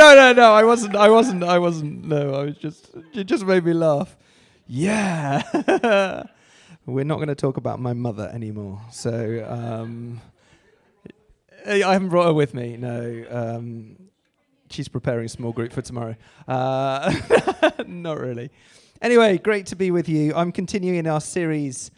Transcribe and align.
no, 0.00 0.14
no, 0.14 0.32
no. 0.32 0.52
I 0.54 0.64
wasn't. 0.64 0.96
I 0.96 1.10
wasn't. 1.10 1.44
I 1.44 1.58
wasn't. 1.58 2.04
No, 2.04 2.34
I 2.34 2.44
was 2.46 2.56
just. 2.56 2.90
It 3.12 3.24
just 3.24 3.44
made 3.44 3.64
me 3.64 3.74
laugh. 3.74 4.16
Yeah. 4.66 5.42
We're 6.86 7.04
not 7.04 7.16
going 7.16 7.28
to 7.28 7.34
talk 7.34 7.58
about 7.58 7.80
my 7.80 7.92
mother 7.92 8.30
anymore. 8.32 8.80
So 8.90 9.46
um, 9.46 10.20
I 11.66 11.78
haven't 11.92 12.08
brought 12.08 12.26
her 12.26 12.32
with 12.32 12.54
me. 12.54 12.78
No. 12.78 13.24
Um, 13.28 13.96
she's 14.70 14.88
preparing 14.88 15.26
a 15.26 15.28
small 15.28 15.52
group 15.52 15.72
for 15.72 15.82
tomorrow. 15.82 16.16
Uh, 16.48 17.14
not 17.86 18.18
really. 18.18 18.50
Anyway, 19.02 19.36
great 19.36 19.66
to 19.66 19.76
be 19.76 19.90
with 19.90 20.08
you. 20.08 20.32
I'm 20.34 20.50
continuing 20.50 21.06
our 21.06 21.20
series 21.20 21.90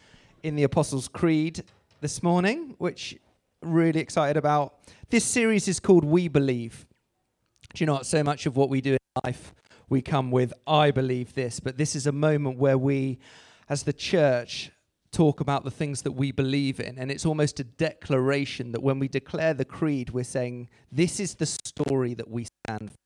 in 0.43 0.57
the 0.57 0.65
Apostles' 0.65 1.09
Creed 1.09 1.63
this 2.01 2.23
morning, 2.23 2.75
which 2.79 3.17
really 3.63 4.01
excited 4.01 4.37
about. 4.37 4.75
This 5.11 5.25
series 5.25 5.69
is 5.69 5.79
called 5.79 6.05
We 6.05 6.27
Believe. 6.27 6.87
Do 7.75 7.83
you 7.83 7.87
know 7.87 7.95
what? 7.95 8.07
So 8.07 8.23
much 8.23 8.47
of 8.47 8.57
what 8.57 8.69
we 8.69 8.81
do 8.81 8.93
in 8.93 8.99
life, 9.25 9.55
we 9.89 10.03
come 10.03 10.31
with, 10.31 10.53
I 10.67 10.91
believe 10.91 11.35
this, 11.35 11.61
but 11.61 11.77
this 11.77 11.97
is 11.97 12.07
a 12.07 12.13
moment 12.13 12.59
where 12.59 12.79
we, 12.79 13.19
as 13.69 13.83
the 13.83 13.93
church, 13.93 14.71
talk 15.11 15.41
about 15.41 15.65
the 15.65 15.71
things 15.71 16.03
that 16.03 16.13
we 16.13 16.33
believe 16.33 16.81
in. 16.81 16.99
And 16.99 17.11
it's 17.11 17.27
almost 17.27 17.61
a 17.61 17.65
declaration 17.65 18.73
that 18.73 18.83
when 18.83 18.99
we 18.99 19.09
declare 19.09 19.55
the 19.55 19.65
creed, 19.65 20.11
we're 20.11 20.25
saying, 20.25 20.69
this 20.91 21.21
is 21.21 21.35
the 21.35 21.47
story 21.47 22.15
that 22.15 22.31
we 22.31 22.47
stand 22.65 22.91
for. 22.91 22.97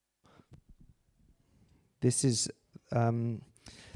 This 2.01 2.25
is, 2.25 2.49
um, 2.93 3.43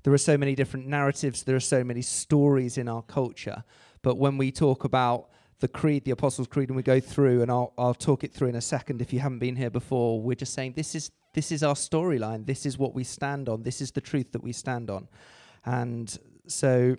there 0.03 0.13
are 0.13 0.19
so 0.19 0.37
many 0.37 0.57
different 0.57 0.87
narratives, 0.87 1.45
there 1.45 1.55
are 1.55 1.61
so 1.61 1.85
many 1.85 2.03
stories 2.03 2.79
in 2.79 2.89
our 2.89 3.03
culture. 3.03 3.63
But 4.03 4.17
when 4.17 4.37
we 4.39 4.51
talk 4.51 4.83
about 4.85 5.29
the 5.61 5.69
creed, 5.69 6.05
the 6.05 6.11
Apostles' 6.11 6.49
Creed, 6.49 6.69
and 6.69 6.77
we 6.77 6.83
go 6.83 7.01
through, 7.01 7.43
and 7.43 7.51
I'll, 7.51 7.73
I'll 7.79 7.95
talk 7.95 8.25
it 8.25 8.33
through 8.33 8.49
in 8.49 8.57
a 8.57 8.61
second 8.61 9.01
if 9.01 9.13
you 9.13 9.21
haven't 9.21 9.39
been 9.39 9.57
here 9.57 9.71
before, 9.71 10.21
we're 10.21 10.35
just 10.35 10.55
saying 10.55 10.73
this 10.75 10.95
is, 10.95 11.11
this 11.35 11.53
is 11.53 11.63
our 11.63 11.75
storyline. 11.75 12.47
This 12.47 12.67
is 12.67 12.79
what 12.79 12.95
we 12.95 13.05
stand 13.05 13.49
on. 13.49 13.63
This 13.63 13.81
is 13.81 13.93
the 13.93 14.01
truth 14.01 14.33
that 14.33 14.43
we 14.43 14.53
stand 14.53 14.91
on. 14.91 15.09
And 15.65 16.19
so 16.47 16.97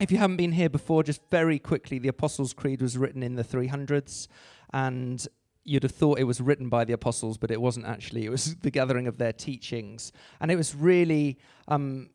if 0.00 0.10
you 0.10 0.18
haven't 0.18 0.36
been 0.36 0.52
here 0.52 0.68
before, 0.68 1.02
just 1.02 1.20
very 1.30 1.58
quickly, 1.58 1.98
the 1.98 2.08
Apostles' 2.08 2.52
Creed 2.52 2.80
was 2.80 2.96
written 2.96 3.22
in 3.22 3.34
the 3.34 3.44
300s, 3.44 4.28
and 4.72 5.26
you'd 5.66 5.82
have 5.82 5.92
thought 5.92 6.18
it 6.18 6.24
was 6.24 6.40
written 6.40 6.68
by 6.68 6.84
the 6.84 6.92
apostles, 6.92 7.36
but 7.36 7.50
it 7.50 7.60
wasn't 7.60 7.84
actually. 7.84 8.24
It 8.24 8.30
was 8.30 8.54
the 8.62 8.70
gathering 8.70 9.06
of 9.06 9.18
their 9.18 9.32
teachings. 9.32 10.12
And 10.40 10.50
it 10.50 10.56
was 10.56 10.74
really 10.74 11.38
um, 11.68 12.10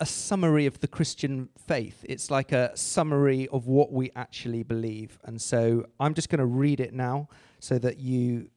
a 0.00 0.06
summary 0.06 0.66
of 0.66 0.78
the 0.80 0.88
Christian 0.88 1.48
faith. 1.66 2.04
It's 2.08 2.30
like 2.30 2.52
a 2.52 2.76
summary 2.76 3.48
of 3.48 3.66
what 3.66 3.92
we 3.92 4.10
actually 4.14 4.62
believe. 4.62 5.18
And 5.24 5.40
so 5.40 5.86
I'm 5.98 6.14
just 6.14 6.28
going 6.28 6.38
to 6.38 6.46
read 6.46 6.80
it 6.80 6.92
now 6.92 7.28
so 7.58 7.78
that 7.78 7.98
you 7.98 8.50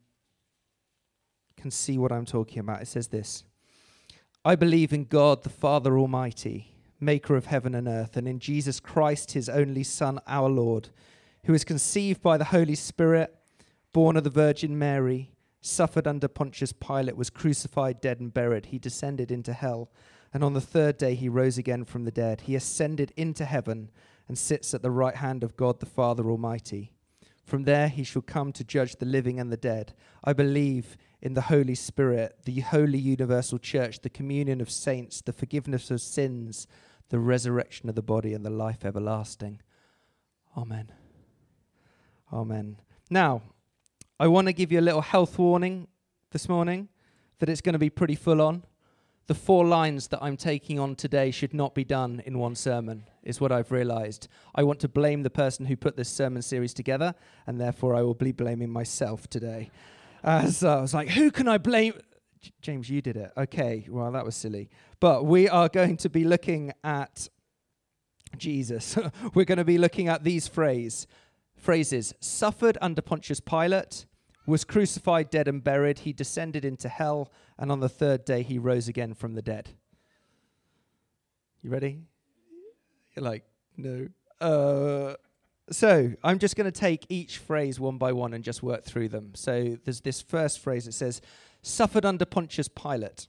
can 1.58 1.72
see 1.72 1.98
what 1.98 2.12
I'm 2.12 2.26
talking 2.26 2.60
about. 2.60 2.82
It 2.82 2.88
says 2.88 3.08
this 3.08 3.44
I 4.46 4.56
believe 4.56 4.94
in 4.94 5.06
God, 5.06 5.44
the 5.44 5.50
Father 5.50 5.98
Almighty, 5.98 6.76
maker 7.00 7.36
of 7.36 7.48
heaven 7.48 7.76
and 7.76 7.88
earth, 7.88 8.18
and 8.18 8.28
in 8.28 8.40
Jesus 8.40 8.80
Christ, 8.80 9.32
his 9.32 9.50
only 9.50 9.84
Son, 9.84 10.20
our 10.28 10.50
Lord, 10.50 10.90
who 11.46 11.54
was 11.54 11.64
conceived 11.64 12.22
by 12.22 12.38
the 12.38 12.46
Holy 12.46 12.76
Spirit, 12.76 13.36
born 13.94 14.16
of 14.16 14.24
the 14.24 14.30
Virgin 14.30 14.78
Mary, 14.78 15.32
suffered 15.62 16.08
under 16.08 16.28
Pontius 16.28 16.74
Pilate, 16.74 17.16
was 17.16 17.30
crucified, 17.30 18.02
dead, 18.02 18.20
and 18.20 18.34
buried. 18.34 18.68
He 18.68 18.80
descended 18.80 19.32
into 19.32 19.54
hell. 19.54 19.92
And 20.34 20.44
on 20.44 20.54
the 20.54 20.62
third 20.62 20.98
day 20.98 21.16
he 21.16 21.30
rose 21.30 21.58
again 21.58 21.84
from 21.84 22.06
the 22.06 22.12
dead. 22.12 22.42
He 22.42 22.56
ascended 22.56 23.12
into 23.18 23.46
heaven 23.46 23.90
and 24.28 24.38
sits 24.38 24.74
at 24.74 24.82
the 24.82 24.92
right 24.92 25.16
hand 25.16 25.44
of 25.44 25.58
God 25.58 25.80
the 25.80 25.86
Father 25.86 26.30
Almighty. 26.30 26.94
From 27.44 27.64
there 27.64 27.90
he 27.90 28.04
shall 28.04 28.22
come 28.22 28.54
to 28.54 28.64
judge 28.64 28.96
the 28.96 29.06
living 29.06 29.40
and 29.40 29.52
the 29.52 29.58
dead. 29.58 29.94
I 30.24 30.34
believe 30.34 30.96
in 31.22 31.34
the 31.34 31.42
Holy 31.42 31.76
Spirit, 31.76 32.38
the 32.46 32.62
holy 32.62 32.98
universal 32.98 33.60
church, 33.60 34.02
the 34.02 34.10
communion 34.10 34.62
of 34.62 34.72
saints, 34.72 35.22
the 35.22 35.34
forgiveness 35.34 35.92
of 35.92 36.00
sins, 36.00 36.66
the 37.10 37.20
resurrection 37.20 37.90
of 37.90 37.96
the 37.96 38.02
body, 38.02 38.34
and 38.34 38.46
the 38.46 38.50
life 38.50 38.86
everlasting. 38.86 39.62
Amen. 40.56 40.92
Amen. 42.32 42.78
Now, 43.10 43.42
I 44.18 44.28
want 44.28 44.48
to 44.48 44.54
give 44.54 44.72
you 44.72 44.80
a 44.80 44.82
little 44.82 45.02
health 45.02 45.38
warning 45.38 45.88
this 46.32 46.48
morning 46.48 46.88
that 47.40 47.50
it's 47.50 47.62
going 47.62 47.74
to 47.74 47.80
be 47.80 47.90
pretty 47.90 48.16
full 48.16 48.42
on 48.42 48.64
the 49.32 49.36
four 49.36 49.64
lines 49.66 50.10
that 50.10 50.22
I'm 50.22 50.36
taking 50.36 50.78
on 50.78 50.94
today 50.94 51.32
should 51.32 51.54
not 51.54 51.74
be 51.74 51.86
done 51.86 52.22
in 52.26 52.38
one 52.38 52.54
sermon, 52.54 53.06
is 53.24 53.40
what 53.40 53.50
I've 53.50 53.72
realized. 53.72 54.28
I 54.54 54.64
want 54.64 54.82
to 54.82 54.90
blame 54.90 55.24
the 55.24 55.30
person 55.30 55.68
who 55.68 55.78
put 55.78 55.96
this 55.96 56.10
sermon 56.10 56.42
series 56.42 56.74
together, 56.74 57.16
and 57.48 57.58
therefore 57.58 57.96
I 57.96 58.02
will 58.02 58.14
be 58.14 58.34
blaming 58.34 58.70
myself 58.70 59.30
today. 59.30 59.72
Uh, 60.22 60.48
so 60.48 60.68
I 60.68 60.82
was 60.82 60.94
like, 60.94 61.08
who 61.08 61.32
can 61.32 61.48
I 61.48 61.60
blame? 61.60 61.94
J- 62.42 62.52
James, 62.62 62.90
you 62.90 63.02
did 63.02 63.16
it. 63.16 63.32
Okay, 63.38 63.88
well, 63.90 64.12
that 64.12 64.26
was 64.26 64.36
silly. 64.36 64.70
But 65.00 65.26
we 65.26 65.48
are 65.48 65.70
going 65.70 65.96
to 65.96 66.10
be 66.10 66.26
looking 66.26 66.74
at 66.84 67.30
Jesus. 68.36 68.98
We're 69.34 69.46
going 69.46 69.60
to 69.60 69.64
be 69.64 69.78
looking 69.78 70.10
at 70.10 70.26
these 70.26 70.50
phrase, 70.50 71.08
phrases 71.56 72.14
suffered 72.20 72.78
under 72.82 73.02
Pontius 73.02 73.40
Pilate, 73.40 74.08
was 74.46 74.64
crucified, 74.64 75.30
dead, 75.30 75.48
and 75.48 75.64
buried. 75.64 76.00
He 76.00 76.14
descended 76.14 76.66
into 76.66 76.90
hell, 76.90 77.32
and 77.58 77.72
on 77.72 77.80
the 77.80 77.90
third 77.90 78.26
day 78.26 78.44
he 78.44 78.58
rose 78.58 78.88
again 78.88 79.14
from 79.14 79.36
the 79.36 79.42
dead. 79.42 79.70
You 81.62 81.70
ready? 81.70 82.00
You're 83.16 83.26
like, 83.26 83.44
no. 83.78 84.08
Uh, 84.40 85.16
so 85.70 86.14
I'm 86.24 86.40
just 86.40 86.56
going 86.56 86.70
to 86.70 86.80
take 86.80 87.06
each 87.10 87.38
phrase 87.38 87.80
one 87.80 87.98
by 87.98 88.12
one 88.12 88.34
and 88.34 88.44
just 88.44 88.64
work 88.64 88.84
through 88.84 89.10
them. 89.10 89.32
So 89.36 89.78
there's 89.84 90.02
this 90.02 90.22
first 90.22 90.60
phrase 90.60 90.86
that 90.86 90.94
says, 90.94 91.22
suffered 91.62 92.06
under 92.06 92.26
Pontius 92.26 92.68
Pilate. 92.68 93.28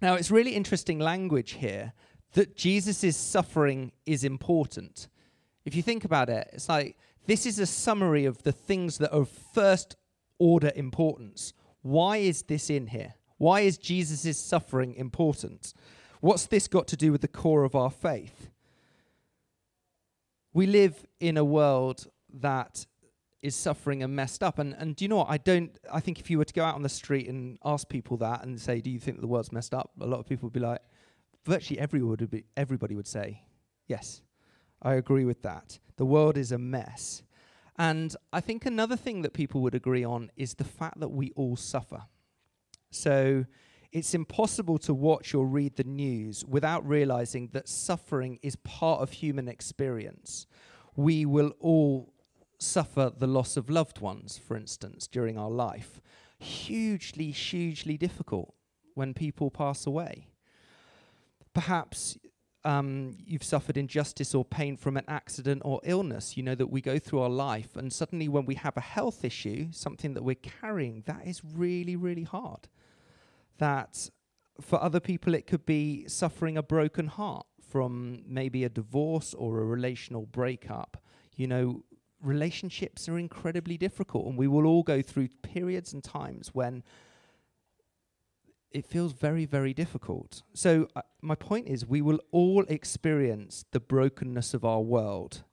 Now 0.00 0.14
it's 0.14 0.30
really 0.30 0.54
interesting 0.54 0.98
language 0.98 1.52
here 1.52 1.92
that 2.32 2.56
Jesus' 2.56 3.16
suffering 3.16 3.92
is 4.04 4.24
important. 4.24 5.08
If 5.64 5.74
you 5.74 5.82
think 5.82 6.04
about 6.04 6.28
it, 6.28 6.48
it's 6.52 6.68
like 6.68 6.96
this 7.26 7.46
is 7.46 7.58
a 7.58 7.66
summary 7.66 8.24
of 8.24 8.42
the 8.42 8.52
things 8.52 8.98
that 8.98 9.14
are 9.14 9.24
first 9.24 9.96
order 10.38 10.72
importance. 10.74 11.52
Why 11.82 12.18
is 12.18 12.42
this 12.42 12.70
in 12.70 12.88
here? 12.88 13.14
Why 13.38 13.60
is 13.60 13.78
Jesus' 13.78 14.38
suffering 14.38 14.94
important? 14.94 15.74
What's 16.20 16.46
this 16.46 16.68
got 16.68 16.86
to 16.88 16.96
do 16.96 17.12
with 17.12 17.20
the 17.20 17.28
core 17.28 17.64
of 17.64 17.74
our 17.74 17.90
faith? 17.90 18.50
We 20.52 20.66
live 20.66 21.04
in 21.20 21.36
a 21.36 21.44
world 21.44 22.06
that 22.32 22.86
is 23.42 23.54
suffering 23.54 24.02
and 24.02 24.16
messed 24.16 24.42
up. 24.42 24.58
And, 24.58 24.74
and 24.74 24.96
do 24.96 25.04
you 25.04 25.08
know 25.08 25.18
what? 25.18 25.28
I 25.30 25.36
don't, 25.36 25.78
I 25.92 26.00
think 26.00 26.18
if 26.18 26.30
you 26.30 26.38
were 26.38 26.44
to 26.44 26.54
go 26.54 26.64
out 26.64 26.74
on 26.74 26.82
the 26.82 26.88
street 26.88 27.28
and 27.28 27.58
ask 27.64 27.88
people 27.88 28.16
that 28.18 28.44
and 28.44 28.60
say, 28.60 28.80
do 28.80 28.90
you 28.90 28.98
think 28.98 29.20
the 29.20 29.26
world's 29.26 29.52
messed 29.52 29.74
up? 29.74 29.90
A 30.00 30.06
lot 30.06 30.18
of 30.18 30.26
people 30.26 30.46
would 30.46 30.52
be 30.54 30.60
like, 30.60 30.80
virtually 31.44 31.78
everyone 31.78 32.10
would 32.10 32.30
be, 32.30 32.44
everybody 32.56 32.96
would 32.96 33.06
say, 33.06 33.42
yes, 33.86 34.22
I 34.82 34.94
agree 34.94 35.24
with 35.24 35.42
that. 35.42 35.78
The 35.96 36.06
world 36.06 36.36
is 36.36 36.52
a 36.52 36.58
mess. 36.58 37.22
And 37.78 38.16
I 38.32 38.40
think 38.40 38.64
another 38.64 38.96
thing 38.96 39.22
that 39.22 39.34
people 39.34 39.60
would 39.62 39.74
agree 39.74 40.04
on 40.04 40.30
is 40.36 40.54
the 40.54 40.64
fact 40.64 41.00
that 41.00 41.08
we 41.08 41.32
all 41.36 41.56
suffer. 41.56 42.04
So 42.90 43.44
it's 43.92 44.14
impossible 44.14 44.78
to 44.78 44.94
watch 44.94 45.34
or 45.34 45.46
read 45.46 45.76
the 45.76 45.84
news 45.84 46.44
without 46.44 46.86
realizing 46.86 47.50
that 47.52 47.68
suffering 47.68 48.38
is 48.42 48.56
part 48.56 49.00
of 49.00 49.12
human 49.12 49.48
experience. 49.48 50.46
We 50.94 51.26
will 51.26 51.52
all 51.60 52.12
suffer 52.58 53.12
the 53.16 53.26
loss 53.26 53.56
of 53.56 53.68
loved 53.68 54.00
ones, 54.00 54.38
for 54.38 54.56
instance, 54.56 55.06
during 55.06 55.38
our 55.38 55.50
life. 55.50 56.00
Hugely, 56.38 57.30
hugely 57.30 57.96
difficult 57.96 58.54
when 58.94 59.12
people 59.12 59.50
pass 59.50 59.86
away. 59.86 60.28
Perhaps 61.52 62.16
um, 62.66 63.16
you've 63.24 63.44
suffered 63.44 63.76
injustice 63.76 64.34
or 64.34 64.44
pain 64.44 64.76
from 64.76 64.96
an 64.96 65.04
accident 65.06 65.62
or 65.64 65.80
illness. 65.84 66.36
You 66.36 66.42
know 66.42 66.56
that 66.56 66.66
we 66.66 66.80
go 66.80 66.98
through 66.98 67.20
our 67.20 67.30
life, 67.30 67.76
and 67.76 67.92
suddenly 67.92 68.28
when 68.28 68.44
we 68.44 68.56
have 68.56 68.76
a 68.76 68.80
health 68.80 69.24
issue, 69.24 69.68
something 69.70 70.14
that 70.14 70.22
we're 70.24 70.34
carrying, 70.34 71.04
that 71.06 71.26
is 71.26 71.42
really, 71.44 71.94
really 71.94 72.24
hard. 72.24 72.68
That 73.58 74.10
for 74.60 74.82
other 74.82 74.98
people, 74.98 75.32
it 75.34 75.46
could 75.46 75.64
be 75.64 76.08
suffering 76.08 76.56
a 76.56 76.62
broken 76.62 77.06
heart 77.06 77.46
from 77.60 78.22
maybe 78.26 78.64
a 78.64 78.68
divorce 78.68 79.32
or 79.32 79.60
a 79.60 79.64
relational 79.64 80.26
breakup. 80.26 80.96
You 81.36 81.46
know, 81.46 81.84
relationships 82.20 83.08
are 83.08 83.18
incredibly 83.18 83.78
difficult, 83.78 84.26
and 84.26 84.36
we 84.36 84.48
will 84.48 84.66
all 84.66 84.82
go 84.82 85.02
through 85.02 85.28
periods 85.42 85.92
and 85.92 86.02
times 86.02 86.50
when 86.52 86.82
it 88.76 88.84
feels 88.84 89.12
very, 89.12 89.46
very 89.46 89.72
difficult. 89.72 90.42
So, 90.52 90.86
uh, 90.94 91.00
my 91.22 91.34
point 91.34 91.66
is, 91.66 91.86
we 91.86 92.02
will 92.02 92.20
all 92.30 92.62
experience 92.68 93.64
the 93.72 93.80
brokenness 93.80 94.52
of 94.52 94.66
our 94.66 94.82
world 94.82 95.44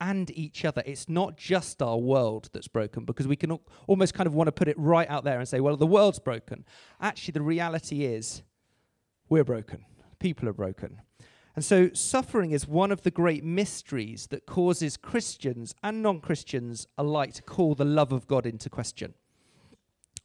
and 0.00 0.36
each 0.36 0.64
other. 0.64 0.82
It's 0.84 1.08
not 1.08 1.36
just 1.36 1.80
our 1.80 1.96
world 1.96 2.50
that's 2.52 2.66
broken 2.66 3.04
because 3.04 3.28
we 3.28 3.36
can 3.36 3.52
al- 3.52 3.62
almost 3.86 4.12
kind 4.12 4.26
of 4.26 4.34
want 4.34 4.48
to 4.48 4.52
put 4.52 4.66
it 4.66 4.76
right 4.76 5.08
out 5.08 5.22
there 5.22 5.38
and 5.38 5.48
say, 5.48 5.60
well, 5.60 5.76
the 5.76 5.86
world's 5.86 6.18
broken. 6.18 6.64
Actually, 7.00 7.32
the 7.32 7.42
reality 7.42 8.04
is 8.04 8.42
we're 9.28 9.44
broken, 9.44 9.84
people 10.18 10.48
are 10.48 10.52
broken. 10.52 11.00
And 11.54 11.64
so, 11.64 11.90
suffering 11.92 12.50
is 12.50 12.66
one 12.66 12.90
of 12.90 13.02
the 13.02 13.12
great 13.12 13.44
mysteries 13.44 14.26
that 14.32 14.46
causes 14.46 14.96
Christians 14.96 15.76
and 15.84 16.02
non 16.02 16.20
Christians 16.20 16.88
alike 16.98 17.34
to 17.34 17.42
call 17.42 17.76
the 17.76 17.84
love 17.84 18.10
of 18.10 18.26
God 18.26 18.46
into 18.46 18.68
question. 18.68 19.14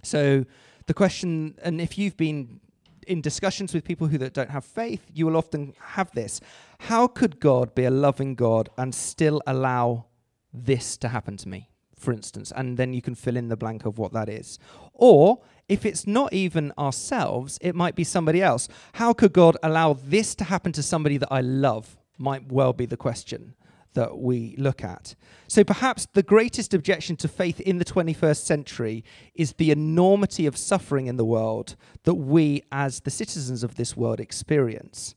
So, 0.01 0.46
the 0.89 0.94
question, 0.95 1.53
and 1.62 1.80
if 1.80 2.00
you've 2.00 2.18
been 2.18 2.59
in 3.06 3.21
discussions 3.21 3.75
with 3.75 3.83
people 3.83 4.07
who 4.07 4.18
that 4.18 4.33
don't 4.33 4.50
have 4.50 4.65
faith, 4.65 5.03
you 5.13 5.27
will 5.27 5.38
often 5.38 5.75
have 5.80 6.12
this. 6.13 6.41
How 6.80 7.06
could 7.06 7.39
God 7.39 7.75
be 7.75 7.86
a 7.86 7.91
loving 7.91 8.33
God 8.33 8.69
and 8.75 8.94
still 8.95 9.39
allow 9.45 10.06
this 10.51 10.97
to 10.97 11.09
happen 11.09 11.38
to 11.38 11.47
me, 11.47 11.69
for 11.95 12.12
instance? 12.12 12.51
And 12.56 12.75
then 12.75 12.91
you 12.94 13.03
can 13.03 13.13
fill 13.13 13.38
in 13.38 13.50
the 13.50 13.56
blank 13.56 13.86
of 13.86 14.00
what 14.00 14.13
that 14.13 14.30
is. 14.30 14.57
Or 14.95 15.44
if 15.68 15.86
it's 15.86 16.07
not 16.07 16.33
even 16.33 16.74
ourselves, 16.75 17.59
it 17.62 17.75
might 17.75 17.94
be 17.94 18.03
somebody 18.03 18.41
else. 18.41 18.68
How 18.94 19.13
could 19.13 19.31
God 19.31 19.57
allow 19.62 19.94
this 19.94 20.33
to 20.33 20.44
happen 20.44 20.71
to 20.71 20.81
somebody 20.81 21.18
that 21.18 21.31
I 21.31 21.41
love? 21.41 22.00
Might 22.18 22.51
well 22.51 22.74
be 22.74 22.88
the 22.88 22.97
question 22.97 23.53
that 23.94 24.19
we 24.19 24.56
look 24.57 24.83
at. 24.83 25.15
So 25.47 25.63
perhaps 25.63 26.07
the 26.13 26.24
greatest 26.24 26.74
objection 26.74 27.15
to 27.18 27.27
faith 27.27 27.59
in 27.59 27.77
the 27.77 27.86
21st 27.86 28.44
century 28.44 29.03
is 29.33 29.53
the 29.53 29.71
enormity 29.71 30.45
of 30.45 30.57
suffering 30.57 31.07
in 31.07 31.18
the 31.18 31.25
world 31.25 31.75
that 32.03 32.15
we, 32.15 32.63
as 32.71 33.01
the 33.01 33.12
citizens 33.12 33.63
of 33.63 33.75
this 33.75 33.97
world, 33.97 34.19
experience. 34.19 35.15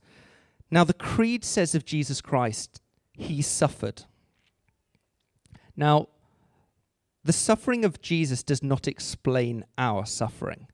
Now, 0.70 0.84
the 0.84 0.94
Creed 0.94 1.44
says 1.44 1.74
of 1.74 1.84
Jesus 1.84 2.20
Christ, 2.20 2.80
He 3.12 3.42
suffered. 3.42 4.04
Now, 5.76 6.08
the 7.24 7.32
suffering 7.32 7.84
of 7.84 8.00
Jesus 8.00 8.42
does 8.42 8.62
not 8.62 8.88
explain 8.88 9.64
our 9.78 10.06
suffering. 10.06 10.66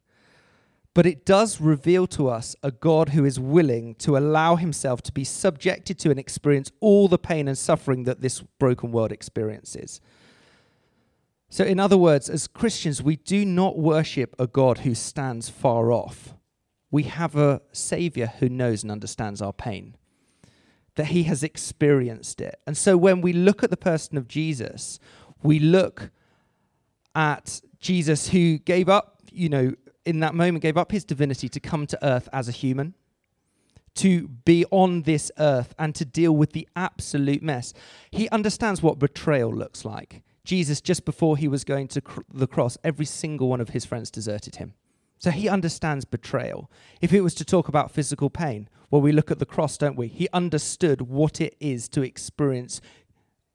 But 0.99 1.07
it 1.07 1.25
does 1.25 1.61
reveal 1.61 2.09
to 2.09 2.29
us 2.29 2.57
a 2.61 2.73
God 2.73 3.11
who 3.11 3.25
is 3.25 3.39
willing 3.39 3.95
to 4.01 4.17
allow 4.17 4.57
himself 4.57 5.01
to 5.03 5.13
be 5.13 5.23
subjected 5.23 5.97
to 6.01 6.11
and 6.11 6.19
experience 6.19 6.73
all 6.81 7.07
the 7.07 7.17
pain 7.17 7.47
and 7.47 7.57
suffering 7.57 8.03
that 8.03 8.21
this 8.21 8.41
broken 8.41 8.91
world 8.91 9.13
experiences. 9.13 10.01
So, 11.51 11.63
in 11.63 11.79
other 11.79 11.97
words, 11.97 12.29
as 12.29 12.49
Christians, 12.49 13.01
we 13.01 13.15
do 13.15 13.45
not 13.45 13.79
worship 13.79 14.35
a 14.41 14.49
God 14.49 14.79
who 14.79 14.97
stands 14.97 15.49
far 15.49 15.93
off. 15.93 16.35
We 16.91 17.05
have 17.05 17.37
a 17.37 17.63
Savior 17.71 18.33
who 18.41 18.49
knows 18.49 18.83
and 18.83 18.91
understands 18.91 19.41
our 19.41 19.53
pain, 19.53 19.95
that 20.97 21.07
he 21.07 21.23
has 21.23 21.45
experienced 21.45 22.41
it. 22.41 22.59
And 22.67 22.77
so, 22.77 22.97
when 22.97 23.21
we 23.21 23.33
look 23.33 23.63
at 23.63 23.71
the 23.71 23.77
person 23.77 24.19
of 24.19 24.27
Jesus, 24.27 24.99
we 25.45 25.61
look 25.61 26.11
at 27.15 27.61
Jesus 27.79 28.31
who 28.31 28.59
gave 28.59 28.89
up, 28.89 29.23
you 29.31 29.49
know, 29.49 29.75
in 30.09 30.21
that 30.21 30.35
moment 30.35 30.63
gave 30.63 30.79
up 30.79 30.91
his 30.91 31.05
divinity 31.05 31.51
to 31.51 31.61
come 31.61 31.87
to 31.87 31.99
earth 32.03 32.31
as 32.33 32.49
a 32.49 32.53
human, 32.53 32.95
to 33.95 34.27
be 34.27 34.65
on 34.71 35.03
this 35.03 35.31
earth 35.39 35.75
and 35.79 35.95
to 35.95 36.05
deal 36.05 36.35
with 36.35 36.53
the 36.53 36.67
absolute 36.75 37.43
mess. 37.43 37.75
He 38.11 38.27
understands 38.31 38.83
what 38.83 38.99
betrayal 38.99 39.53
looks 39.53 39.85
like. 39.85 40.23
Jesus, 40.45 40.81
just 40.81 41.05
before 41.05 41.37
he 41.37 41.47
was 41.47 41.63
going 41.63 41.89
to 41.89 42.01
cr- 42.01 42.23
the 42.33 42.47
cross, 42.47 42.79
every 42.83 43.05
single 43.05 43.49
one 43.49 43.61
of 43.61 43.71
his 43.71 43.85
friends 43.85 44.11
deserted 44.11 44.57
him. 44.57 44.73
So 45.19 45.31
he 45.31 45.47
understands 45.47 46.07
betrayal. 46.07 46.71
If 47.03 47.13
it 47.13 47.21
was 47.21 47.35
to 47.35 47.45
talk 47.45 47.69
about 47.69 47.91
physical 47.91 48.31
pain, 48.31 48.71
well, 48.91 49.03
we 49.03 49.13
look 49.13 49.31
at 49.31 49.41
the 49.41 49.45
cross, 49.45 49.77
don't 49.77 49.97
we? 49.97 50.09
He 50.09 50.29
understood 50.33 51.03
what 51.03 51.39
it 51.43 51.55
is 51.61 51.87
to 51.91 52.01
experience 52.01 52.81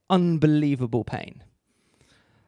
unbelievable 0.07 1.03
pain. 1.03 1.43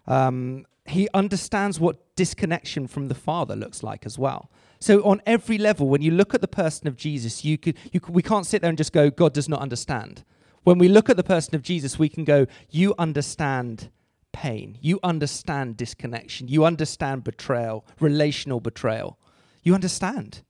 Um, 0.06 0.68
he 0.85 1.09
understands 1.13 1.79
what 1.79 2.15
disconnection 2.15 2.87
from 2.87 3.07
the 3.07 3.15
Father 3.15 3.55
looks 3.55 3.81
like 3.81 4.05
as 4.05 4.19
well. 4.19 4.51
So 4.79 5.03
on 5.03 5.21
every 5.25 5.57
level, 5.57 5.87
when 5.87 6.01
you 6.01 6.11
look 6.11 6.33
at 6.33 6.41
the 6.41 6.47
person 6.47 6.87
of 6.87 6.95
Jesus, 6.95 7.43
you 7.43 7.57
could, 7.57 7.77
you 7.91 7.99
could, 7.99 8.13
we 8.13 8.21
can't 8.21 8.45
sit 8.45 8.61
there 8.61 8.69
and 8.69 8.77
just 8.77 8.93
go, 8.93 9.09
God 9.09 9.33
does 9.33 9.49
not 9.49 9.61
understand. 9.61 10.23
When 10.63 10.77
we 10.77 10.87
look 10.87 11.09
at 11.09 11.17
the 11.17 11.23
person 11.23 11.55
of 11.55 11.63
Jesus, 11.63 11.97
we 11.97 12.09
can 12.09 12.23
go, 12.23 12.45
you 12.69 12.93
understand 12.99 13.89
pain. 14.31 14.77
You 14.81 14.99
understand 15.01 15.77
disconnection. 15.77 16.49
You 16.49 16.65
understand 16.65 17.23
betrayal, 17.23 17.85
relational 17.99 18.59
betrayal. 18.59 19.17
You 19.63 19.73
understand. 19.73 20.43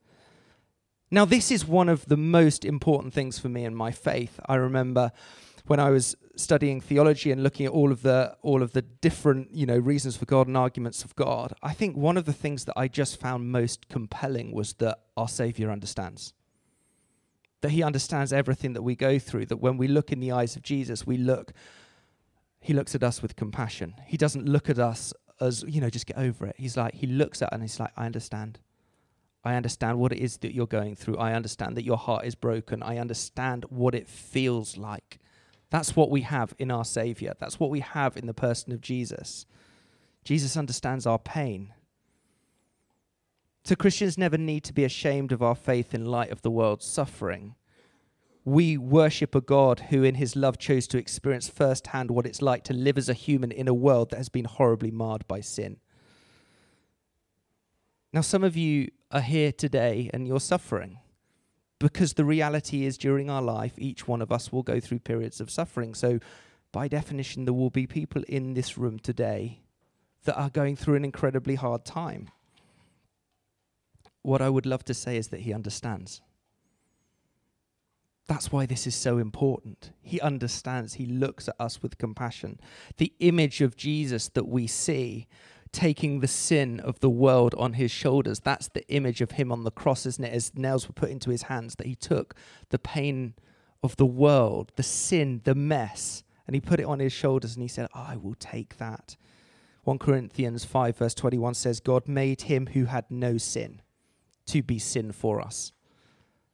Now, 1.11 1.23
this 1.23 1.51
is 1.51 1.65
one 1.65 1.87
of 1.87 2.07
the 2.07 2.17
most 2.17 2.65
important 2.65 3.13
things 3.13 3.39
for 3.39 3.47
me 3.47 3.63
in 3.63 3.75
my 3.75 3.91
faith. 3.91 4.39
I 4.47 4.55
remember 4.55 5.11
when 5.67 5.79
I 5.79 5.91
was 5.91 6.15
studying 6.35 6.81
theology 6.81 7.31
and 7.31 7.43
looking 7.43 7.65
at 7.65 7.71
all 7.71 7.91
of 7.91 8.01
the 8.01 8.35
all 8.41 8.61
of 8.61 8.73
the 8.73 8.81
different 8.81 9.51
you 9.51 9.65
know 9.65 9.77
reasons 9.77 10.17
for 10.17 10.25
God 10.25 10.47
and 10.47 10.57
arguments 10.57 11.03
of 11.03 11.15
God, 11.15 11.53
I 11.61 11.73
think 11.73 11.95
one 11.95 12.17
of 12.17 12.25
the 12.25 12.33
things 12.33 12.65
that 12.65 12.73
I 12.77 12.87
just 12.87 13.19
found 13.19 13.51
most 13.51 13.87
compelling 13.89 14.51
was 14.51 14.73
that 14.73 14.99
our 15.15 15.27
Savior 15.27 15.71
understands. 15.71 16.33
That 17.61 17.71
He 17.71 17.83
understands 17.83 18.33
everything 18.33 18.73
that 18.73 18.81
we 18.81 18.95
go 18.95 19.19
through. 19.19 19.47
That 19.47 19.57
when 19.57 19.77
we 19.77 19.87
look 19.87 20.11
in 20.11 20.19
the 20.19 20.31
eyes 20.31 20.55
of 20.55 20.61
Jesus, 20.61 21.05
we 21.07 21.17
look. 21.17 21.53
He 22.59 22.73
looks 22.73 22.95
at 22.95 23.03
us 23.03 23.21
with 23.21 23.35
compassion. 23.35 23.95
He 24.07 24.17
doesn't 24.17 24.49
look 24.49 24.69
at 24.69 24.79
us 24.79 25.13
as 25.39 25.63
you 25.67 25.81
know 25.81 25.89
just 25.89 26.05
get 26.05 26.17
over 26.17 26.45
it. 26.47 26.55
He's 26.57 26.77
like 26.77 26.93
he 26.95 27.07
looks 27.07 27.41
at 27.41 27.49
us 27.49 27.53
and 27.53 27.61
he's 27.61 27.79
like 27.79 27.91
I 27.95 28.05
understand. 28.05 28.59
I 29.43 29.53
understand 29.53 29.99
what 29.99 30.11
it 30.11 30.17
is 30.17 30.37
that 30.37 30.55
you're 30.55 30.65
going 30.65 30.95
through. 30.95 31.17
I 31.17 31.33
understand 31.33 31.77
that 31.77 31.83
your 31.83 31.97
heart 31.97 32.25
is 32.25 32.33
broken. 32.33 32.81
I 32.81 32.97
understand 32.97 33.65
what 33.69 33.93
it 33.93 34.09
feels 34.09 34.75
like 34.75 35.19
that's 35.69 35.95
what 35.95 36.09
we 36.09 36.21
have 36.21 36.53
in 36.59 36.71
our 36.71 36.85
Savior. 36.85 37.33
That's 37.39 37.59
what 37.59 37.69
we 37.69 37.79
have 37.79 38.17
in 38.17 38.27
the 38.27 38.33
person 38.33 38.71
of 38.71 38.81
Jesus. 38.81 39.45
Jesus 40.23 40.57
understands 40.57 41.05
our 41.05 41.19
pain. 41.19 41.73
So 43.63 43.75
Christians 43.75 44.17
never 44.17 44.37
need 44.37 44.63
to 44.65 44.73
be 44.73 44.83
ashamed 44.83 45.31
of 45.31 45.41
our 45.41 45.55
faith 45.55 45.93
in 45.93 46.05
light 46.05 46.31
of 46.31 46.43
the 46.43 46.51
world's 46.51 46.85
suffering. 46.85 47.55
We 48.43 48.77
worship 48.77 49.33
a 49.33 49.41
God 49.41 49.79
who, 49.89 50.03
in 50.03 50.15
his 50.15 50.35
love, 50.35 50.59
chose 50.59 50.87
to 50.89 50.99
experience 50.99 51.49
firsthand 51.49 52.11
what 52.11 52.27
it's 52.27 52.43
like 52.43 52.63
to 52.65 52.73
live 52.73 52.97
as 52.97 53.09
a 53.09 53.13
human 53.13 53.51
in 53.51 53.67
a 53.67 53.73
world 53.73 54.11
that 54.11 54.17
has 54.17 54.29
been 54.29 54.45
horribly 54.45 54.91
marred 54.91 55.27
by 55.27 55.41
sin. 55.41 55.77
Now, 58.13 58.21
some 58.21 58.43
of 58.43 58.55
you 58.55 58.91
are 59.11 59.21
here 59.21 59.51
today 59.51 60.11
and 60.13 60.27
you're 60.27 60.39
suffering 60.39 60.99
because 61.79 62.13
the 62.13 62.25
reality 62.25 62.85
is 62.85 62.97
during 62.97 63.29
our 63.29 63.41
life, 63.41 63.73
each 63.77 64.07
one 64.07 64.21
of 64.21 64.31
us 64.31 64.51
will 64.51 64.63
go 64.63 64.79
through 64.79 64.99
periods 64.99 65.39
of 65.41 65.51
suffering. 65.51 65.93
So, 65.93 66.19
by 66.71 66.87
definition, 66.87 67.45
there 67.45 67.53
will 67.53 67.69
be 67.69 67.87
people 67.87 68.23
in 68.27 68.53
this 68.53 68.77
room 68.77 68.99
today 68.99 69.61
that 70.25 70.37
are 70.37 70.49
going 70.49 70.75
through 70.75 70.95
an 70.95 71.05
incredibly 71.05 71.55
hard 71.55 71.85
time. 71.85 72.29
What 74.21 74.41
I 74.41 74.49
would 74.49 74.65
love 74.65 74.83
to 74.85 74.93
say 74.93 75.17
is 75.17 75.29
that 75.29 75.41
He 75.41 75.53
understands. 75.53 76.21
That's 78.27 78.51
why 78.51 78.65
this 78.65 78.87
is 78.87 78.95
so 78.95 79.19
important. 79.19 79.91
He 80.01 80.19
understands. 80.19 80.95
He 80.95 81.05
looks 81.05 81.47
at 81.47 81.55
us 81.59 81.83
with 81.83 81.99
compassion. 81.99 82.59
The 82.97 83.13
image 83.19 83.61
of 83.61 83.77
Jesus 83.77 84.29
that 84.29 84.47
we 84.47 84.65
see 84.65 85.27
taking 85.75 86.21
the 86.21 86.27
sin 86.27 86.79
of 86.79 87.01
the 87.01 87.09
world 87.09 87.53
on 87.57 87.73
his 87.73 87.91
shoulders. 87.91 88.39
That's 88.39 88.69
the 88.69 88.87
image 88.87 89.19
of 89.19 89.31
him 89.31 89.51
on 89.51 89.65
the 89.65 89.71
cross, 89.71 90.05
isn't 90.05 90.23
it? 90.23 90.33
As 90.33 90.55
nails 90.55 90.87
were 90.87 90.93
put 90.93 91.09
into 91.09 91.31
his 91.31 91.43
hands, 91.43 91.75
that 91.75 91.85
he 91.85 91.95
took 91.95 92.33
the 92.69 92.79
pain 92.79 93.33
of 93.83 93.97
the 93.97 94.05
world, 94.05 94.71
the 94.77 94.83
sin, 94.83 95.41
the 95.43 95.53
mess, 95.53 96.23
and 96.47 96.55
he 96.55 96.61
put 96.61 96.79
it 96.79 96.85
on 96.85 96.99
his 96.99 97.11
shoulders 97.11 97.55
and 97.55 97.61
he 97.61 97.67
said, 97.67 97.89
I 97.93 98.15
will 98.15 98.35
take 98.35 98.77
that. 98.77 99.17
1 99.83 99.99
Corinthians 99.99 100.63
5, 100.63 100.97
verse 100.97 101.13
21 101.13 101.53
says, 101.55 101.81
God 101.81 102.07
made 102.07 102.43
him 102.43 102.67
who 102.67 102.85
had 102.85 103.05
no 103.09 103.37
sin 103.37 103.81
to 104.45 104.63
be 104.63 104.79
sin 104.79 105.11
for 105.11 105.41
us. 105.41 105.73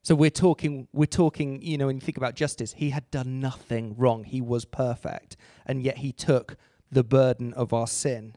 So 0.01 0.15
we're 0.15 0.31
talking, 0.31 0.88
we're 0.93 1.05
talking, 1.05 1.62
you 1.62 1.77
know, 1.77 1.86
when 1.86 1.98
you 1.98 2.01
think 2.01 2.17
about 2.17 2.36
justice, 2.36 2.74
he 2.74 2.89
had 2.89 3.10
done 3.12 3.39
nothing 3.39 3.93
wrong. 3.95 4.24
He 4.24 4.41
was 4.41 4.65
perfect. 4.65 5.38
And 5.67 5.84
yet 5.84 6.00
he 6.00 6.12
took 6.12 6.57
the 6.91 7.03
burden 7.03 7.53
of 7.53 7.72
our 7.72 7.88
sin 7.88 8.36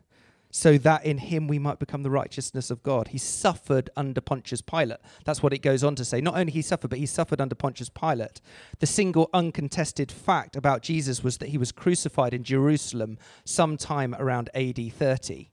so 0.56 0.78
that 0.78 1.04
in 1.04 1.18
him 1.18 1.49
we 1.49 1.58
might 1.58 1.80
become 1.80 2.04
the 2.04 2.11
righteousness 2.11 2.70
of 2.70 2.80
God. 2.84 3.08
He 3.08 3.18
suffered 3.18 3.90
under 3.96 4.20
Pontius 4.20 4.62
Pilate. 4.62 5.00
That's 5.25 5.42
what 5.42 5.52
it 5.52 5.62
goes 5.62 5.82
on 5.82 5.96
to 5.96 6.04
say. 6.04 6.20
Not 6.20 6.37
only 6.37 6.52
he 6.52 6.62
suffered, 6.62 6.90
but 6.90 7.00
he 7.00 7.06
suffered 7.06 7.40
under 7.40 7.56
Pontius 7.56 7.88
Pilate. 7.88 8.40
The 8.78 8.87
single 8.87 9.28
uncontested 9.34 10.12
fact 10.12 10.54
about 10.54 10.82
Jesus 10.82 11.25
was 11.25 11.38
that 11.38 11.49
he 11.49 11.58
was 11.58 11.73
crucified 11.73 12.32
in 12.32 12.44
Jerusalem 12.44 13.18
sometime 13.44 14.14
around 14.16 14.49
AD 14.54 14.92
30. 14.92 15.50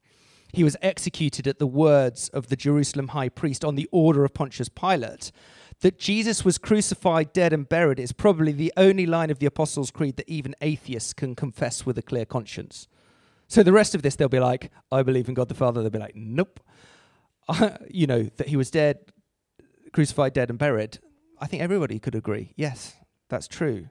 He 0.53 0.63
was 0.63 0.77
executed 0.83 1.47
at 1.47 1.57
the 1.57 1.65
words 1.65 2.29
of 2.29 2.49
the 2.49 2.55
Jerusalem 2.55 3.07
high 3.07 3.29
priest 3.29 3.65
on 3.65 3.73
the 3.73 3.89
order 3.91 4.23
of 4.23 4.35
Pontius 4.35 4.69
Pilate. 4.69 5.31
That 5.79 5.97
Jesus 5.97 6.45
was 6.45 6.59
crucified, 6.59 7.33
dead, 7.33 7.53
and 7.53 7.67
buried 7.67 7.99
is 7.99 8.11
probably 8.11 8.51
the 8.51 8.71
only 8.77 9.07
line 9.07 9.31
of 9.31 9.39
the 9.39 9.47
Apostles' 9.47 9.89
Creed 9.89 10.17
that 10.17 10.29
even 10.29 10.53
atheists 10.61 11.13
can 11.13 11.33
confess 11.33 11.87
with 11.87 11.97
a 11.97 12.03
clear 12.03 12.25
conscience. 12.25 12.87
So 13.51 13.63
the 13.63 13.73
rest 13.73 13.95
of 13.95 14.01
this, 14.01 14.15
they'll 14.15 14.29
be 14.29 14.39
like, 14.39 14.71
I 14.93 15.03
believe 15.03 15.27
in 15.27 15.33
God 15.33 15.49
the 15.49 15.55
Father. 15.55 15.81
They'll 15.81 15.89
be 15.89 15.99
like, 15.99 16.15
nope. 16.15 16.59
Uh, 17.49 17.71
you 17.89 18.07
know, 18.07 18.29
that 18.37 18.47
he 18.47 18.55
was 18.55 18.71
dead, 18.71 18.99
crucified, 19.91 20.31
dead, 20.31 20.49
and 20.49 20.57
buried. 20.57 20.99
I 21.39 21.47
think 21.47 21.61
everybody 21.61 21.99
could 21.99 22.15
agree. 22.15 22.53
Yes, 22.55 22.95
that's 23.27 23.47
true. 23.47 23.89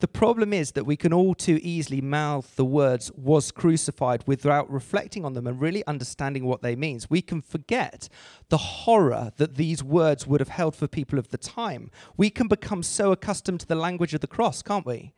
The 0.00 0.08
problem 0.08 0.52
is 0.52 0.72
that 0.72 0.84
we 0.84 0.96
can 0.96 1.12
all 1.12 1.34
too 1.34 1.60
easily 1.62 2.02
mouth 2.02 2.56
the 2.56 2.64
words 2.64 3.10
was 3.14 3.52
crucified 3.52 4.24
without 4.26 4.70
reflecting 4.70 5.24
on 5.24 5.32
them 5.32 5.46
and 5.46 5.58
really 5.58 5.86
understanding 5.86 6.44
what 6.44 6.60
they 6.60 6.76
mean. 6.76 7.00
We 7.08 7.22
can 7.22 7.40
forget 7.40 8.08
the 8.50 8.58
horror 8.58 9.30
that 9.36 9.54
these 9.54 9.82
words 9.82 10.26
would 10.26 10.40
have 10.40 10.48
held 10.48 10.76
for 10.76 10.88
people 10.88 11.18
of 11.18 11.28
the 11.28 11.38
time. 11.38 11.90
We 12.18 12.28
can 12.28 12.48
become 12.48 12.82
so 12.82 13.12
accustomed 13.12 13.60
to 13.60 13.66
the 13.66 13.76
language 13.76 14.12
of 14.12 14.20
the 14.20 14.26
cross, 14.26 14.60
can't 14.60 14.84
we? 14.84 15.14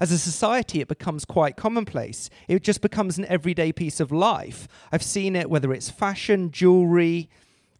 As 0.00 0.12
a 0.12 0.18
society, 0.18 0.80
it 0.80 0.88
becomes 0.88 1.24
quite 1.24 1.56
commonplace. 1.56 2.30
It 2.46 2.62
just 2.62 2.80
becomes 2.80 3.18
an 3.18 3.24
everyday 3.26 3.72
piece 3.72 4.00
of 4.00 4.12
life. 4.12 4.68
I've 4.92 5.02
seen 5.02 5.34
it 5.34 5.50
whether 5.50 5.72
it's 5.72 5.90
fashion, 5.90 6.50
jewelry, 6.50 7.28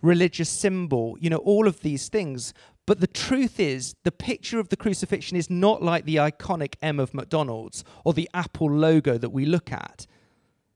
religious 0.02 0.48
symbol, 0.48 1.16
you 1.20 1.30
know, 1.30 1.38
all 1.38 1.68
of 1.68 1.80
these 1.80 2.08
things. 2.08 2.52
But 2.86 3.00
the 3.00 3.06
truth 3.06 3.60
is, 3.60 3.94
the 4.04 4.12
picture 4.12 4.58
of 4.58 4.70
the 4.70 4.76
crucifixion 4.76 5.36
is 5.36 5.50
not 5.50 5.82
like 5.82 6.06
the 6.06 6.16
iconic 6.16 6.74
M 6.80 6.98
of 6.98 7.14
McDonald's 7.14 7.84
or 8.04 8.14
the 8.14 8.28
Apple 8.32 8.70
logo 8.70 9.18
that 9.18 9.30
we 9.30 9.44
look 9.44 9.70
at. 9.70 10.06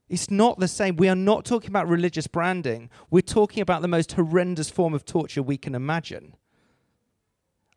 It's 0.09 0.31
not 0.31 0.59
the 0.59 0.69
same. 0.69 0.97
We 0.97 1.09
are 1.09 1.17
not 1.17 1.47
talking 1.47 1.71
about 1.71 1.89
religious 1.89 2.27
branding. 2.27 2.91
We're 3.11 3.23
talking 3.23 3.63
about 3.63 3.81
the 3.81 3.89
most 3.89 4.13
horrendous 4.13 4.69
form 4.69 4.93
of 4.93 5.07
torture 5.07 5.43
we 5.43 5.57
can 5.57 5.75
imagine. 5.75 6.35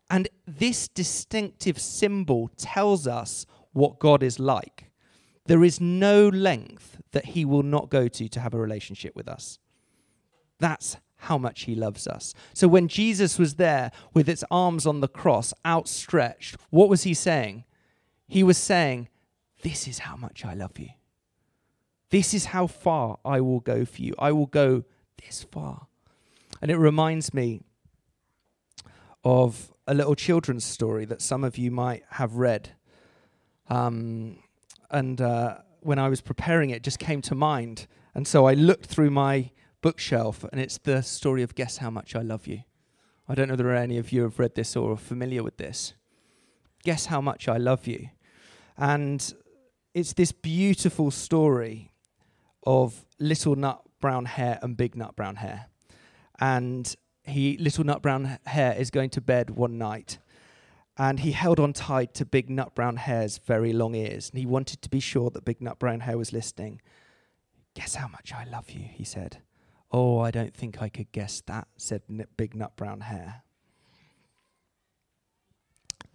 And 0.09 0.27
this 0.45 0.89
distinctive 0.89 1.79
symbol 1.79 2.51
tells 2.57 3.07
us 3.07 3.45
what 3.75 3.99
God 3.99 4.23
is 4.23 4.39
like. 4.39 4.89
There 5.47 5.63
is 5.63 5.81
no 5.81 6.29
length 6.29 6.97
that 7.11 7.25
he 7.25 7.45
will 7.45 7.61
not 7.61 7.89
go 7.89 8.07
to 8.07 8.27
to 8.29 8.39
have 8.39 8.53
a 8.53 8.59
relationship 8.59 9.15
with 9.15 9.27
us. 9.27 9.59
That's 10.59 10.97
how 11.17 11.37
much 11.37 11.63
he 11.63 11.75
loves 11.75 12.07
us. 12.07 12.33
So 12.53 12.67
when 12.67 12.87
Jesus 12.87 13.37
was 13.37 13.55
there 13.55 13.91
with 14.13 14.29
its 14.29 14.43
arms 14.49 14.85
on 14.85 15.01
the 15.01 15.09
cross, 15.09 15.53
outstretched, 15.65 16.55
what 16.69 16.87
was 16.87 17.03
he 17.03 17.13
saying? 17.13 17.65
He 18.27 18.43
was 18.43 18.57
saying, 18.57 19.09
This 19.61 19.87
is 19.87 19.99
how 19.99 20.15
much 20.15 20.45
I 20.45 20.53
love 20.53 20.79
you. 20.79 20.89
This 22.11 22.33
is 22.33 22.45
how 22.45 22.67
far 22.67 23.17
I 23.25 23.41
will 23.41 23.59
go 23.59 23.83
for 23.83 24.01
you. 24.01 24.15
I 24.17 24.31
will 24.31 24.45
go 24.45 24.85
this 25.23 25.43
far. 25.43 25.87
And 26.61 26.71
it 26.71 26.77
reminds 26.77 27.33
me 27.33 27.61
of 29.23 29.73
a 29.85 29.93
little 29.93 30.15
children's 30.15 30.63
story 30.63 31.03
that 31.05 31.21
some 31.21 31.43
of 31.43 31.57
you 31.57 31.71
might 31.71 32.03
have 32.11 32.35
read. 32.35 32.69
Um, 33.69 34.37
and 34.91 35.19
uh, 35.21 35.57
when 35.81 35.99
I 35.99 36.09
was 36.09 36.21
preparing 36.21 36.69
it, 36.69 36.77
it 36.77 36.83
just 36.83 36.99
came 36.99 37.21
to 37.23 37.35
mind. 37.35 37.87
And 38.13 38.27
so 38.27 38.45
I 38.45 38.53
looked 38.53 38.85
through 38.85 39.11
my 39.11 39.51
bookshelf, 39.81 40.43
and 40.51 40.59
it's 40.59 40.77
the 40.77 41.01
story 41.01 41.43
of 41.43 41.53
Guess 41.55 41.77
How 41.77 41.89
Much 41.89 42.15
I 42.15 42.21
Love 42.21 42.47
You. 42.47 42.61
I 43.27 43.35
don't 43.35 43.47
know 43.47 43.53
whether 43.53 43.71
any 43.71 43.97
of 43.97 44.11
you 44.11 44.23
have 44.23 44.39
read 44.39 44.55
this 44.55 44.75
or 44.75 44.93
are 44.93 44.97
familiar 44.97 45.43
with 45.43 45.57
this. 45.57 45.93
Guess 46.83 47.07
How 47.07 47.21
Much 47.21 47.47
I 47.47 47.57
Love 47.57 47.87
You. 47.87 48.09
And 48.77 49.33
it's 49.93 50.13
this 50.13 50.31
beautiful 50.31 51.09
story 51.11 51.91
of 52.65 53.05
little 53.19 53.55
nut 53.55 53.81
brown 53.99 54.25
hare 54.25 54.59
and 54.61 54.75
big 54.75 54.95
nut 54.95 55.15
brown 55.15 55.37
hare. 55.37 55.67
And 56.39 56.93
he, 57.23 57.57
little 57.57 57.83
nut 57.83 58.01
brown 58.01 58.39
hare, 58.45 58.73
is 58.73 58.91
going 58.91 59.09
to 59.11 59.21
bed 59.21 59.51
one 59.51 59.77
night. 59.77 60.19
And 60.97 61.19
he 61.19 61.33
held 61.33 61.59
on 61.59 61.73
tight 61.73 62.13
to 62.15 62.25
big 62.25 62.49
nut 62.49 62.73
brown 62.73 62.95
hare's 62.97 63.37
very 63.37 63.73
long 63.73 63.95
ears. 63.95 64.29
And 64.29 64.39
he 64.39 64.45
wanted 64.45 64.81
to 64.81 64.89
be 64.89 64.99
sure 64.99 65.29
that 65.29 65.43
big 65.43 65.61
nut 65.61 65.77
brown 65.77 66.01
hare 66.01 66.17
was 66.17 66.31
listening. 66.31 66.81
Guess 67.73 67.95
how 67.95 68.07
much 68.07 68.33
I 68.33 68.45
love 68.45 68.71
you, 68.71 68.85
he 68.91 69.03
said. 69.03 69.41
Oh, 69.91 70.19
I 70.19 70.31
don't 70.31 70.53
think 70.53 70.81
I 70.81 70.89
could 70.89 71.11
guess 71.11 71.41
that, 71.47 71.67
said 71.77 72.01
Big 72.37 72.55
Nut 72.55 72.75
Brown 72.75 73.01
Hare. 73.01 73.43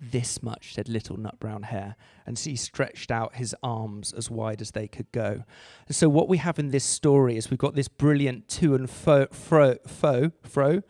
This 0.00 0.42
much, 0.42 0.74
said 0.74 0.88
Little 0.88 1.18
Nut 1.18 1.38
Brown 1.38 1.64
Hare, 1.64 1.96
and 2.26 2.38
so 2.38 2.50
he 2.50 2.56
stretched 2.56 3.10
out 3.10 3.36
his 3.36 3.54
arms 3.62 4.12
as 4.14 4.30
wide 4.30 4.62
as 4.62 4.70
they 4.70 4.88
could 4.88 5.12
go. 5.12 5.44
And 5.86 5.96
so, 5.96 6.08
what 6.08 6.28
we 6.28 6.38
have 6.38 6.58
in 6.58 6.70
this 6.70 6.84
story 6.84 7.36
is 7.36 7.50
we've 7.50 7.58
got 7.58 7.74
this 7.74 7.88
brilliant 7.88 8.48
to 8.48 8.74
and 8.74 8.88
fro, 8.88 9.26
fro, 9.30 9.76
fro, 9.86 10.32
fro 10.42 10.82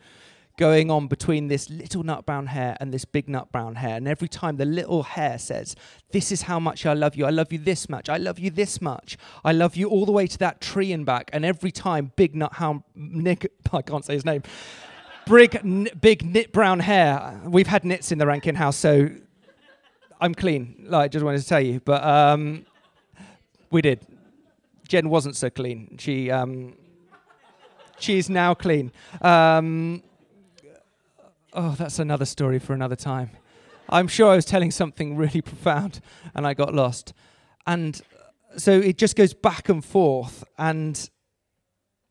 going 0.57 0.91
on 0.91 1.07
between 1.07 1.47
this 1.47 1.69
little 1.69 2.03
nut 2.03 2.25
brown 2.25 2.47
hare 2.47 2.77
and 2.79 2.93
this 2.93 3.05
big 3.05 3.29
nut 3.29 3.51
brown 3.51 3.75
hair. 3.75 3.95
And 3.95 4.07
every 4.07 4.27
time 4.27 4.57
the 4.57 4.65
little 4.65 5.03
hair 5.03 5.37
says, 5.37 5.75
This 6.11 6.31
is 6.31 6.43
how 6.43 6.59
much 6.59 6.85
I 6.85 6.93
love 6.93 7.15
you. 7.15 7.25
I 7.25 7.29
love 7.29 7.51
you 7.51 7.59
this 7.59 7.89
much. 7.89 8.09
I 8.09 8.17
love 8.17 8.39
you 8.39 8.49
this 8.49 8.81
much. 8.81 9.17
I 9.43 9.51
love 9.51 9.75
you 9.75 9.89
all 9.89 10.05
the 10.05 10.11
way 10.11 10.27
to 10.27 10.37
that 10.39 10.61
tree 10.61 10.91
and 10.91 11.05
back. 11.05 11.29
And 11.33 11.45
every 11.45 11.71
time 11.71 12.11
big 12.15 12.35
nut 12.35 12.53
hound, 12.53 12.83
Nick, 12.95 13.51
I 13.73 13.81
can't 13.81 14.05
say 14.05 14.13
his 14.13 14.25
name, 14.25 14.43
big, 15.25 15.55
n- 15.55 15.89
big 15.99 16.25
knit 16.25 16.51
brown 16.51 16.79
hair. 16.79 17.41
We've 17.45 17.67
had 17.67 17.83
nits 17.83 18.11
in 18.11 18.17
the 18.17 18.27
Rankin 18.27 18.55
house, 18.55 18.77
so 18.77 19.09
I'm 20.19 20.35
clean. 20.35 20.85
Like, 20.87 21.11
just 21.11 21.25
wanted 21.25 21.41
to 21.41 21.47
tell 21.47 21.61
you. 21.61 21.79
But 21.79 22.03
um, 22.03 22.65
we 23.71 23.81
did. 23.81 24.05
Jen 24.87 25.09
wasn't 25.09 25.35
so 25.35 25.49
clean. 25.49 25.97
She. 25.97 26.29
Um, 26.29 26.75
she's 28.01 28.29
now 28.29 28.53
clean. 28.53 28.91
Um, 29.21 30.03
Oh, 31.53 31.75
that's 31.77 31.99
another 31.99 32.25
story 32.25 32.59
for 32.59 32.73
another 32.73 32.95
time. 32.95 33.31
I'm 33.89 34.07
sure 34.07 34.31
I 34.31 34.35
was 34.35 34.45
telling 34.45 34.71
something 34.71 35.17
really 35.17 35.41
profound 35.41 35.99
and 36.33 36.47
I 36.47 36.53
got 36.53 36.73
lost. 36.73 37.13
And 37.67 38.01
so 38.57 38.71
it 38.71 38.97
just 38.97 39.15
goes 39.15 39.33
back 39.33 39.69
and 39.69 39.83
forth 39.83 40.43
and 40.57 41.09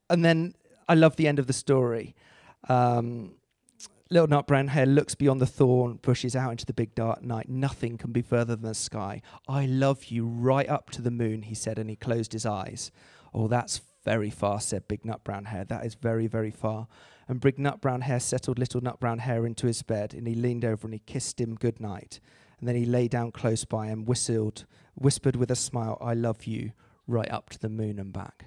and 0.09 0.25
then 0.25 0.55
I 0.89 0.95
love 0.95 1.17
the 1.17 1.29
end 1.29 1.39
of 1.39 1.47
the 1.47 1.53
story. 1.53 2.17
Um, 2.69 3.37
little 4.11 4.27
nut 4.27 4.47
brown 4.47 4.69
hare 4.69 4.87
looks 4.87 5.15
beyond 5.15 5.41
the 5.41 5.47
thorn, 5.47 5.99
pushes 5.99 6.35
out 6.35 6.51
into 6.51 6.67
the 6.67 6.73
big 6.73 6.95
dark 6.95 7.23
night. 7.23 7.49
Nothing 7.49 7.97
can 7.97 8.11
be 8.13 8.23
further 8.23 8.57
than 8.57 8.69
the 8.69 8.75
sky. 8.75 9.23
I 9.49 9.67
love 9.67 10.07
you 10.07 10.27
right 10.27 10.69
up 10.69 10.91
to 10.91 11.03
the 11.03 11.13
moon, 11.13 11.43
he 11.43 11.55
said, 11.55 11.79
and 11.79 11.89
he 11.89 11.97
closed 11.97 12.33
his 12.33 12.45
eyes. 12.45 12.91
Oh, 13.33 13.47
that's 13.47 13.81
very 14.05 14.31
far, 14.31 14.61
said 14.61 14.89
Big 14.89 15.05
Nut 15.05 15.23
Brown 15.23 15.45
Hare. 15.45 15.65
That 15.65 15.87
is 15.87 15.95
very, 15.95 16.27
very 16.27 16.51
far 16.51 16.89
and 17.31 17.41
big 17.41 17.61
nut 17.61 17.81
brown 17.81 18.01
hare 18.01 18.19
settled 18.19 18.59
little 18.59 18.81
nut 18.81 18.99
brown 18.99 19.21
hare 19.21 19.47
into 19.47 19.69
his 19.69 19.83
bed, 19.83 20.13
and 20.13 20.27
he 20.27 20.35
leaned 20.35 20.65
over 20.65 20.87
and 20.87 20.93
he 20.93 21.01
kissed 21.07 21.41
him 21.41 21.55
good 21.55 21.81
night. 21.81 22.19
And 22.59 22.69
then 22.69 22.75
he 22.75 22.85
lay 22.85 23.07
down 23.07 23.31
close 23.31 23.65
by 23.65 23.87
and 23.87 24.07
whistled, 24.07 24.67
whispered 24.95 25.37
with 25.37 25.51
a 25.51 25.57
smile, 25.57 25.97
I 26.01 26.13
love 26.13 26.45
you, 26.45 26.73
right 27.07 27.31
up 27.31 27.49
to 27.51 27.59
the 27.59 27.69
moon 27.69 28.01
and 28.01 28.13
back. 28.13 28.47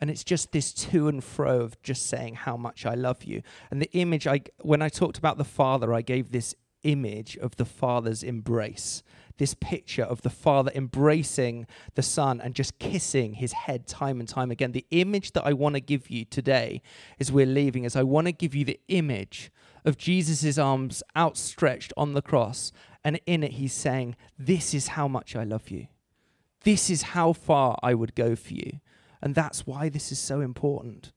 And 0.00 0.10
it's 0.10 0.24
just 0.24 0.50
this 0.50 0.72
to 0.72 1.06
and 1.06 1.22
fro 1.22 1.60
of 1.60 1.80
just 1.82 2.08
saying 2.08 2.34
how 2.34 2.56
much 2.56 2.84
I 2.84 2.94
love 2.94 3.22
you. 3.22 3.42
And 3.70 3.80
the 3.80 3.90
image 3.92 4.26
I 4.26 4.42
when 4.60 4.82
I 4.82 4.88
talked 4.88 5.16
about 5.16 5.38
the 5.38 5.44
Father, 5.44 5.94
I 5.94 6.02
gave 6.02 6.32
this 6.32 6.56
image 6.82 7.36
of 7.36 7.54
the 7.54 7.64
Father's 7.64 8.24
embrace 8.24 9.04
this 9.38 9.54
picture 9.54 10.02
of 10.02 10.22
the 10.22 10.30
father 10.30 10.70
embracing 10.74 11.66
the 11.94 12.02
son 12.02 12.40
and 12.40 12.54
just 12.54 12.78
kissing 12.78 13.34
his 13.34 13.52
head 13.52 13.86
time 13.86 14.20
and 14.20 14.28
time 14.28 14.50
again. 14.50 14.72
The 14.72 14.86
image 14.90 15.32
that 15.32 15.46
I 15.46 15.52
want 15.52 15.74
to 15.74 15.80
give 15.80 16.10
you 16.10 16.24
today 16.24 16.82
as 17.18 17.32
we're 17.32 17.46
leaving 17.46 17.84
is 17.84 17.96
I 17.96 18.02
want 18.02 18.26
to 18.26 18.32
give 18.32 18.54
you 18.54 18.64
the 18.64 18.80
image 18.88 19.50
of 19.84 19.98
Jesus' 19.98 20.58
arms 20.58 21.02
outstretched 21.16 21.92
on 21.96 22.14
the 22.14 22.22
cross. 22.22 22.72
And 23.04 23.20
in 23.26 23.42
it, 23.42 23.52
he's 23.52 23.72
saying, 23.72 24.16
This 24.38 24.74
is 24.74 24.88
how 24.88 25.08
much 25.08 25.34
I 25.34 25.44
love 25.44 25.70
you. 25.70 25.88
This 26.64 26.90
is 26.90 27.02
how 27.02 27.32
far 27.32 27.78
I 27.82 27.94
would 27.94 28.14
go 28.14 28.36
for 28.36 28.54
you. 28.54 28.80
And 29.20 29.34
that's 29.34 29.66
why 29.66 29.88
this 29.88 30.12
is 30.12 30.18
so 30.18 30.40
important. 30.40 31.12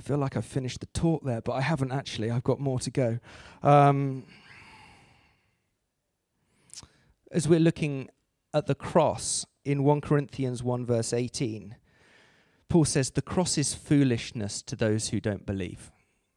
I 0.00 0.02
feel 0.02 0.16
like 0.16 0.34
I've 0.34 0.46
finished 0.46 0.80
the 0.80 0.86
talk 0.86 1.24
there, 1.24 1.42
but 1.42 1.52
I 1.52 1.60
haven't 1.60 1.92
actually. 1.92 2.30
I've 2.30 2.42
got 2.42 2.58
more 2.58 2.80
to 2.80 2.90
go. 2.90 3.18
Um, 3.62 4.24
as 7.30 7.48
we're 7.48 7.60
looking 7.60 8.08
at 8.52 8.66
the 8.66 8.74
cross 8.74 9.46
in 9.64 9.84
1 9.84 10.00
Corinthians 10.00 10.62
1, 10.62 10.84
verse 10.84 11.12
18, 11.12 11.76
Paul 12.68 12.84
says, 12.84 13.10
The 13.10 13.22
cross 13.22 13.58
is 13.58 13.74
foolishness 13.74 14.62
to 14.62 14.76
those 14.76 15.08
who 15.08 15.20
don't 15.20 15.46
believe. 15.46 15.90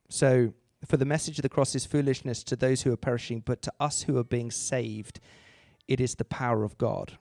So, 0.10 0.54
for 0.86 0.98
the 0.98 1.06
message 1.06 1.40
of 1.40 1.44
the 1.44 1.50
cross 1.50 1.76
is 1.76 1.86
foolishness 1.86 2.44
to 2.44 2.56
those 2.56 2.82
who 2.82 2.92
are 2.92 2.98
perishing, 2.98 3.42
but 3.46 3.62
to 3.62 3.74
us 3.80 4.04
who 4.04 4.18
are 4.18 4.24
being 4.24 4.52
saved, 4.52 5.20
it 5.88 6.02
is 6.02 6.16
the 6.16 6.26
power 6.26 6.64
of 6.64 6.78
God. 6.78 7.18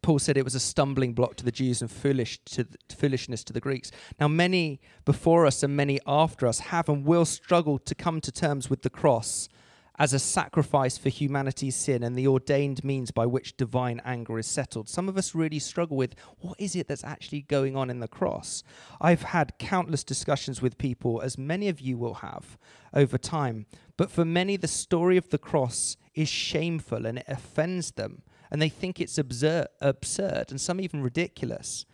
Paul 0.00 0.18
said 0.18 0.36
it 0.36 0.44
was 0.44 0.54
a 0.54 0.60
stumbling 0.60 1.12
block 1.12 1.34
to 1.36 1.44
the 1.44 1.50
Jews 1.50 1.82
and 1.82 1.90
foolish 1.90 2.38
to 2.46 2.66
foolishness 2.88 3.42
to 3.44 3.52
the 3.52 3.60
Greeks. 3.60 3.90
Now, 4.20 4.28
many 4.28 4.80
before 5.04 5.44
us 5.44 5.62
and 5.62 5.76
many 5.76 5.98
after 6.06 6.46
us 6.46 6.60
have 6.60 6.88
and 6.88 7.04
will 7.04 7.24
struggle 7.24 7.78
to 7.80 7.94
come 7.94 8.20
to 8.20 8.30
terms 8.30 8.70
with 8.70 8.82
the 8.82 8.90
cross 8.90 9.48
as 9.98 10.12
a 10.12 10.18
sacrifice 10.18 10.96
for 10.96 11.08
humanity's 11.08 11.74
sin 11.74 12.02
and 12.02 12.16
the 12.16 12.28
ordained 12.28 12.84
means 12.84 13.10
by 13.10 13.26
which 13.26 13.56
divine 13.56 14.00
anger 14.04 14.38
is 14.38 14.46
settled. 14.46 14.88
Some 14.88 15.08
of 15.08 15.18
us 15.18 15.34
really 15.34 15.58
struggle 15.58 15.96
with 15.96 16.14
what 16.38 16.60
is 16.60 16.76
it 16.76 16.86
that's 16.86 17.04
actually 17.04 17.42
going 17.42 17.76
on 17.76 17.90
in 17.90 18.00
the 18.00 18.08
cross? 18.08 18.62
I've 19.00 19.22
had 19.22 19.58
countless 19.58 20.04
discussions 20.04 20.62
with 20.62 20.78
people, 20.78 21.20
as 21.20 21.36
many 21.36 21.68
of 21.68 21.80
you 21.80 21.98
will 21.98 22.14
have 22.14 22.56
over 22.94 23.18
time, 23.18 23.66
but 23.96 24.10
for 24.10 24.24
many, 24.24 24.56
the 24.56 24.68
story 24.68 25.16
of 25.16 25.30
the 25.30 25.38
cross 25.38 25.96
is 26.14 26.28
shameful 26.28 27.04
and 27.04 27.18
it 27.18 27.26
offends 27.26 27.90
them, 27.92 28.22
and 28.50 28.62
they 28.62 28.68
think 28.68 29.00
it's 29.00 29.18
absurd, 29.18 29.66
absurd 29.80 30.50
and 30.50 30.60
some 30.60 30.80
even 30.80 31.02
ridiculous. 31.02 31.84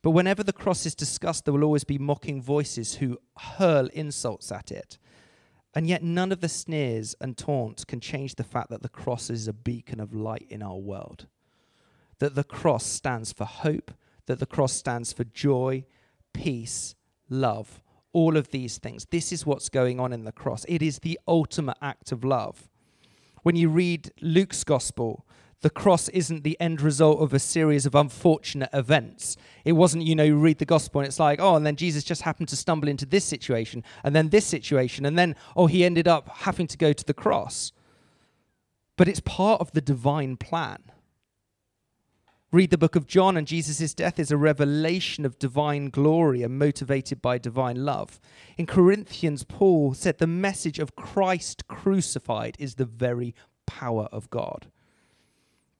But 0.00 0.12
whenever 0.12 0.42
the 0.42 0.52
cross 0.52 0.86
is 0.86 0.94
discussed, 0.94 1.44
there 1.44 1.52
will 1.52 1.64
always 1.64 1.84
be 1.84 1.98
mocking 1.98 2.40
voices 2.40 2.94
who 2.96 3.18
hurl 3.36 3.88
insults 3.92 4.50
at 4.52 4.70
it. 4.70 4.96
And 5.74 5.86
yet, 5.86 6.02
none 6.02 6.32
of 6.32 6.40
the 6.40 6.48
sneers 6.48 7.14
and 7.20 7.36
taunts 7.36 7.84
can 7.84 8.00
change 8.00 8.34
the 8.34 8.44
fact 8.44 8.70
that 8.70 8.82
the 8.82 8.88
cross 8.88 9.30
is 9.30 9.46
a 9.46 9.52
beacon 9.52 10.00
of 10.00 10.14
light 10.14 10.46
in 10.48 10.62
our 10.62 10.76
world. 10.76 11.26
That 12.18 12.34
the 12.34 12.44
cross 12.44 12.84
stands 12.84 13.32
for 13.32 13.44
hope, 13.44 13.92
that 14.26 14.40
the 14.40 14.46
cross 14.46 14.72
stands 14.72 15.12
for 15.12 15.24
joy, 15.24 15.84
peace, 16.32 16.94
love, 17.28 17.82
all 18.12 18.36
of 18.36 18.48
these 18.48 18.78
things. 18.78 19.06
This 19.10 19.30
is 19.32 19.46
what's 19.46 19.68
going 19.68 20.00
on 20.00 20.12
in 20.12 20.24
the 20.24 20.32
cross. 20.32 20.64
It 20.68 20.82
is 20.82 21.00
the 21.00 21.18
ultimate 21.28 21.76
act 21.82 22.12
of 22.12 22.24
love. 22.24 22.68
When 23.42 23.54
you 23.54 23.68
read 23.68 24.10
Luke's 24.20 24.64
gospel, 24.64 25.24
the 25.60 25.70
cross 25.70 26.08
isn't 26.10 26.44
the 26.44 26.56
end 26.60 26.80
result 26.80 27.20
of 27.20 27.34
a 27.34 27.38
series 27.38 27.84
of 27.84 27.94
unfortunate 27.94 28.70
events. 28.72 29.36
It 29.64 29.72
wasn't, 29.72 30.04
you 30.04 30.14
know, 30.14 30.22
you 30.22 30.36
read 30.36 30.58
the 30.58 30.64
gospel 30.64 31.00
and 31.00 31.08
it's 31.08 31.18
like, 31.18 31.40
oh, 31.40 31.56
and 31.56 31.66
then 31.66 31.74
Jesus 31.74 32.04
just 32.04 32.22
happened 32.22 32.48
to 32.50 32.56
stumble 32.56 32.88
into 32.88 33.06
this 33.06 33.24
situation 33.24 33.82
and 34.04 34.14
then 34.14 34.28
this 34.28 34.46
situation 34.46 35.04
and 35.04 35.18
then, 35.18 35.34
oh, 35.56 35.66
he 35.66 35.84
ended 35.84 36.06
up 36.06 36.28
having 36.28 36.68
to 36.68 36.78
go 36.78 36.92
to 36.92 37.04
the 37.04 37.14
cross. 37.14 37.72
But 38.96 39.08
it's 39.08 39.20
part 39.20 39.60
of 39.60 39.72
the 39.72 39.80
divine 39.80 40.36
plan. 40.36 40.78
Read 42.50 42.70
the 42.70 42.78
book 42.78 42.96
of 42.96 43.06
John, 43.06 43.36
and 43.36 43.46
Jesus' 43.46 43.92
death 43.92 44.18
is 44.18 44.30
a 44.30 44.36
revelation 44.38 45.26
of 45.26 45.38
divine 45.38 45.90
glory 45.90 46.42
and 46.42 46.58
motivated 46.58 47.20
by 47.20 47.36
divine 47.36 47.84
love. 47.84 48.18
In 48.56 48.64
Corinthians, 48.64 49.44
Paul 49.44 49.92
said 49.92 50.16
the 50.16 50.26
message 50.26 50.78
of 50.78 50.96
Christ 50.96 51.68
crucified 51.68 52.56
is 52.58 52.76
the 52.76 52.86
very 52.86 53.34
power 53.66 54.08
of 54.10 54.30
God. 54.30 54.68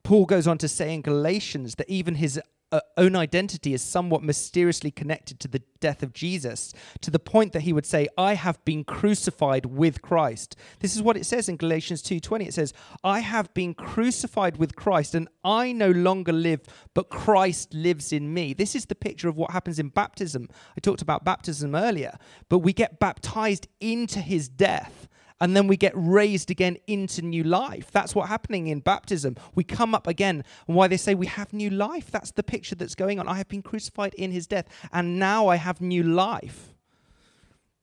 Paul 0.03 0.27
goes 0.27 0.47
on 0.47 0.59
to 0.59 0.69
say 0.69 0.95
in 0.95 1.03
Galatians 1.03 1.75
that 1.77 1.89
even 1.89 2.15
his 2.17 2.41
uh, 2.71 2.81
own 2.97 3.17
identity 3.17 3.73
is 3.73 3.83
somewhat 3.83 4.23
mysteriously 4.23 4.91
connected 4.91 5.41
to 5.41 5.49
the 5.49 5.63
death 5.81 6.03
of 6.03 6.13
Jesus 6.13 6.73
to 7.01 7.11
the 7.11 7.19
point 7.19 7.53
that 7.53 7.63
he 7.63 7.73
would 7.73 7.87
say 7.87 8.09
I 8.19 8.35
have 8.35 8.63
been 8.65 8.85
crucified 8.85 9.65
with 9.65 10.03
Christ. 10.03 10.57
This 10.81 10.95
is 10.95 11.03
what 11.03 11.17
it 11.17 11.25
says 11.25 11.49
in 11.49 11.57
Galatians 11.57 12.03
2:20 12.03 12.47
it 12.47 12.55
says 12.55 12.75
I 13.03 13.21
have 13.21 13.53
been 13.55 13.75
crucified 13.75 14.59
with 14.59 14.77
Christ 14.77 15.15
and 15.15 15.29
I 15.43 15.73
no 15.73 15.91
longer 15.91 16.33
live 16.33 16.61
but 16.95 17.09
Christ 17.09 17.73
lives 17.73 18.13
in 18.13 18.35
me. 18.35 18.53
This 18.53 18.75
is 18.75 18.87
the 18.87 18.95
picture 18.95 19.29
of 19.29 19.37
what 19.37 19.53
happens 19.53 19.79
in 19.79 19.89
baptism. 19.89 20.49
I 20.77 20.81
talked 20.81 21.03
about 21.03 21.25
baptism 21.25 21.75
earlier, 21.75 22.19
but 22.49 22.59
we 22.59 22.73
get 22.73 22.99
baptized 22.99 23.67
into 23.81 24.21
his 24.21 24.49
death 24.49 25.09
and 25.41 25.57
then 25.57 25.67
we 25.67 25.77
get 25.77 25.93
raised 25.95 26.51
again 26.51 26.79
into 26.87 27.23
new 27.23 27.45
life. 27.45 27.91
That's 27.91 28.15
what's 28.15 28.29
happening 28.29 28.67
in 28.67 28.81
baptism. 28.81 29.37
We 29.55 29.65
come 29.65 29.95
up 29.95 30.07
again. 30.07 30.45
And 30.67 30.77
why 30.77 30.89
they 30.89 30.97
say 30.97 31.15
we 31.15 31.27
have 31.27 31.53
new 31.53 31.71
life, 31.71 32.11
that's 32.11 32.33
the 32.33 32.43
picture 32.43 32.75
that's 32.75 32.95
going 32.95 33.21
on. 33.21 33.29
I 33.29 33.35
have 33.35 33.49
been 33.49 33.63
crucified 33.63 34.15
in 34.15 34.33
his 34.33 34.47
death, 34.47 34.67
and 34.93 35.19
now 35.19 35.49
I 35.49 35.57
have 35.57 35.81
new 35.81 36.03
life. 36.03 36.75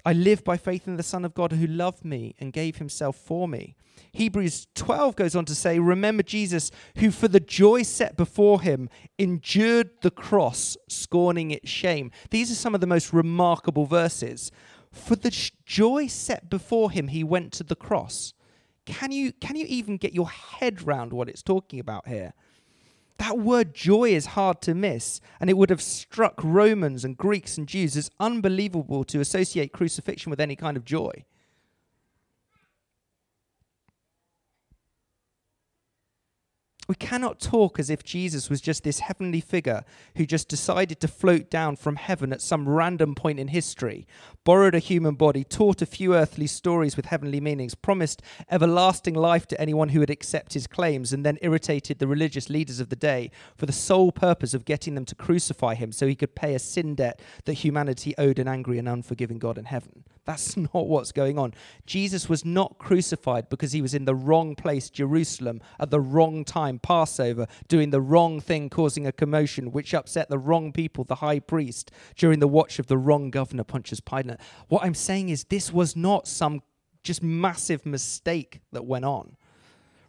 I 0.05 0.13
live 0.13 0.43
by 0.43 0.57
faith 0.57 0.87
in 0.87 0.97
the 0.97 1.03
Son 1.03 1.25
of 1.25 1.33
God 1.33 1.53
who 1.53 1.65
loved 1.65 2.05
me 2.05 2.35
and 2.39 2.53
gave 2.53 2.77
himself 2.77 3.15
for 3.15 3.47
me. 3.47 3.75
Hebrews 4.11 4.67
12 4.75 5.15
goes 5.15 5.35
on 5.35 5.45
to 5.45 5.55
say, 5.55 5.79
Remember 5.79 6.21
Jesus, 6.21 6.69
who 6.97 7.09
for 7.09 7.27
the 7.27 7.39
joy 7.39 7.81
set 7.81 8.15
before 8.15 8.61
him 8.61 8.89
endured 9.17 9.89
the 10.01 10.11
cross, 10.11 10.77
scorning 10.87 11.51
its 11.51 11.69
shame. 11.69 12.11
These 12.29 12.51
are 12.51 12.55
some 12.55 12.75
of 12.75 12.81
the 12.81 12.87
most 12.87 13.13
remarkable 13.13 13.85
verses. 13.85 14.51
For 14.95 15.15
the 15.15 15.51
joy 15.65 16.07
set 16.07 16.49
before 16.49 16.89
him, 16.89 17.09
he 17.09 17.23
went 17.23 17.51
to 17.53 17.63
the 17.63 17.75
cross. 17.75 18.33
Can 18.85 19.11
you, 19.11 19.33
can 19.33 19.55
you 19.55 19.65
even 19.67 19.97
get 19.97 20.13
your 20.13 20.29
head 20.29 20.87
round 20.87 21.11
what 21.11 21.29
it's 21.29 21.43
talking 21.43 21.79
about 21.79 22.07
here? 22.07 22.33
That 23.17 23.37
word 23.37 23.73
joy 23.73 24.09
is 24.09 24.25
hard 24.27 24.61
to 24.63 24.73
miss, 24.73 25.19
and 25.39 25.49
it 25.49 25.57
would 25.57 25.69
have 25.69 25.81
struck 25.81 26.41
Romans 26.43 27.05
and 27.05 27.17
Greeks 27.17 27.57
and 27.57 27.67
Jews 27.67 27.95
as 27.97 28.09
unbelievable 28.19 29.03
to 29.05 29.19
associate 29.19 29.73
crucifixion 29.73 30.29
with 30.29 30.41
any 30.41 30.55
kind 30.55 30.75
of 30.75 30.85
joy. 30.85 31.25
We 36.87 36.95
cannot 36.95 37.39
talk 37.39 37.79
as 37.79 37.89
if 37.89 38.03
Jesus 38.03 38.47
was 38.47 38.61
just 38.61 38.83
this 38.83 38.99
heavenly 38.99 39.41
figure 39.41 39.83
who 40.17 40.25
just 40.27 40.47
decided 40.47 40.99
to 40.99 41.07
float 41.07 41.49
down 41.49 41.77
from 41.77 41.95
heaven 41.95 42.31
at 42.31 42.41
some 42.41 42.69
random 42.69 43.15
point 43.15 43.39
in 43.39 43.47
history, 43.47 44.05
borrowed 44.43 44.75
a 44.75 44.79
human 44.79 45.15
body, 45.15 45.43
taught 45.43 45.81
a 45.81 45.87
few 45.87 46.13
earthly 46.13 46.45
stories 46.45 46.95
with 46.95 47.07
heavenly 47.07 47.41
meanings, 47.41 47.73
promised 47.73 48.21
everlasting 48.51 49.15
life 49.15 49.47
to 49.47 49.59
anyone 49.59 49.89
who 49.89 49.99
would 49.99 50.11
accept 50.11 50.53
his 50.53 50.67
claims, 50.67 51.11
and 51.11 51.25
then 51.25 51.39
irritated 51.41 51.97
the 51.97 52.07
religious 52.07 52.51
leaders 52.51 52.79
of 52.79 52.89
the 52.89 52.95
day 52.95 53.31
for 53.57 53.65
the 53.65 53.73
sole 53.73 54.11
purpose 54.11 54.53
of 54.53 54.65
getting 54.65 54.93
them 54.93 55.05
to 55.05 55.15
crucify 55.15 55.73
him 55.73 55.91
so 55.91 56.05
he 56.05 56.15
could 56.15 56.35
pay 56.35 56.53
a 56.53 56.59
sin 56.59 56.93
debt 56.93 57.19
that 57.45 57.53
humanity 57.53 58.13
owed 58.19 58.37
an 58.37 58.47
angry 58.47 58.77
and 58.77 58.87
unforgiving 58.87 59.39
God 59.39 59.57
in 59.57 59.65
heaven. 59.65 60.03
That's 60.25 60.57
not 60.73 60.87
what's 60.87 61.11
going 61.11 61.37
on. 61.37 61.53
Jesus 61.85 62.27
was 62.27 62.43
not 62.43 62.77
crucified 62.77 63.49
because 63.49 63.71
he 63.71 63.81
was 63.81 63.93
in 63.93 64.05
the 64.05 64.15
wrong 64.15 64.55
place, 64.55 64.89
Jerusalem, 64.89 65.61
at 65.79 65.91
the 65.91 66.01
wrong 66.01 66.43
time, 66.43 66.79
Passover, 66.79 67.47
doing 67.67 67.91
the 67.91 68.01
wrong 68.01 68.39
thing, 68.41 68.69
causing 68.69 69.07
a 69.07 69.11
commotion, 69.11 69.71
which 69.71 69.93
upset 69.93 70.29
the 70.29 70.39
wrong 70.39 70.71
people, 70.71 71.03
the 71.03 71.15
high 71.15 71.39
priest, 71.39 71.91
during 72.15 72.39
the 72.39 72.47
watch 72.47 72.79
of 72.79 72.87
the 72.87 72.97
wrong 72.97 73.29
governor, 73.29 73.63
Pontius 73.63 73.99
Pilate. 73.99 74.39
What 74.67 74.83
I'm 74.83 74.95
saying 74.95 75.29
is, 75.29 75.45
this 75.45 75.71
was 75.71 75.95
not 75.95 76.27
some 76.27 76.61
just 77.03 77.21
massive 77.21 77.85
mistake 77.85 78.61
that 78.71 78.85
went 78.85 79.05
on. 79.05 79.37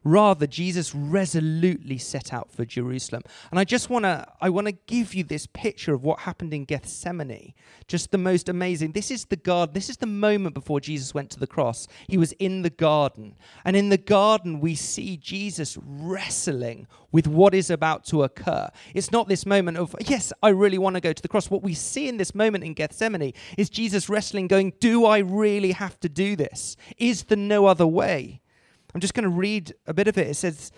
Rather, 0.07 0.47
Jesus 0.47 0.95
resolutely 0.95 1.99
set 1.99 2.33
out 2.33 2.53
for 2.53 2.65
Jerusalem. 2.65 3.23
And 3.51 3.59
I 3.59 3.65
just 3.65 3.91
want 3.91 4.05
to 4.05 4.25
I 4.41 4.51
want 4.51 4.69
to 4.69 4.73
give 4.73 5.15
you 5.15 5.25
this 5.25 5.49
picture 5.49 5.95
of 5.95 6.05
what 6.05 6.21
happened 6.21 6.55
in 6.55 6.65
Gethsemane. 6.65 7.55
Just 7.89 8.13
the 8.13 8.19
most 8.19 8.49
amazing. 8.49 8.93
This 8.93 9.11
is 9.11 9.25
the 9.25 9.35
garden. 9.35 9.75
This 9.75 9.91
is 9.91 9.97
the 9.97 10.07
moment 10.07 10.55
before 10.55 10.79
Jesus 10.79 11.13
went 11.13 11.31
to 11.31 11.41
the 11.41 11.47
cross. 11.49 11.89
He 12.07 12.19
was 12.19 12.31
in 12.35 12.63
the 12.63 12.71
garden. 12.71 13.35
And 13.65 13.75
in 13.75 13.89
the 13.89 13.99
garden 13.99 14.61
we 14.61 14.77
see 14.77 15.17
Jesus 15.17 15.77
wrestling 15.85 16.87
with 17.11 17.27
what 17.27 17.53
is 17.53 17.69
about 17.69 18.05
to 18.05 18.23
occur. 18.23 18.71
It's 18.95 19.11
not 19.11 19.27
this 19.27 19.45
moment 19.45 19.77
of, 19.77 19.97
yes, 20.07 20.33
I 20.41 20.51
really 20.51 20.79
want 20.79 20.95
to 20.95 21.01
go 21.01 21.13
to 21.13 21.23
the 21.23 21.27
cross. 21.27 21.51
What 21.51 21.65
we 21.65 21.75
see 21.75 22.07
in 22.07 22.17
this 22.17 22.33
moment 22.33 22.63
in 22.63 22.75
Gethsemane 22.75 23.33
is 23.59 23.69
Jesus 23.69 24.09
wrestling 24.09 24.47
going, 24.47 24.75
do 24.79 25.05
I 25.05 25.19
really 25.19 25.73
have 25.73 25.99
to 25.99 26.09
do 26.09 26.37
this? 26.37 26.77
Is 26.97 27.25
there 27.25 27.37
no 27.37 27.67
other 27.67 27.89
way? 27.89 28.41
I'm 28.97 29.01
just 29.01 29.13
going 29.13 29.25
to 29.25 29.29
read 29.29 29.75
a 29.87 29.93
bit 29.93 30.09
of 30.09 30.17
it. 30.17 30.27
It 30.27 30.37
says, 30.37 30.73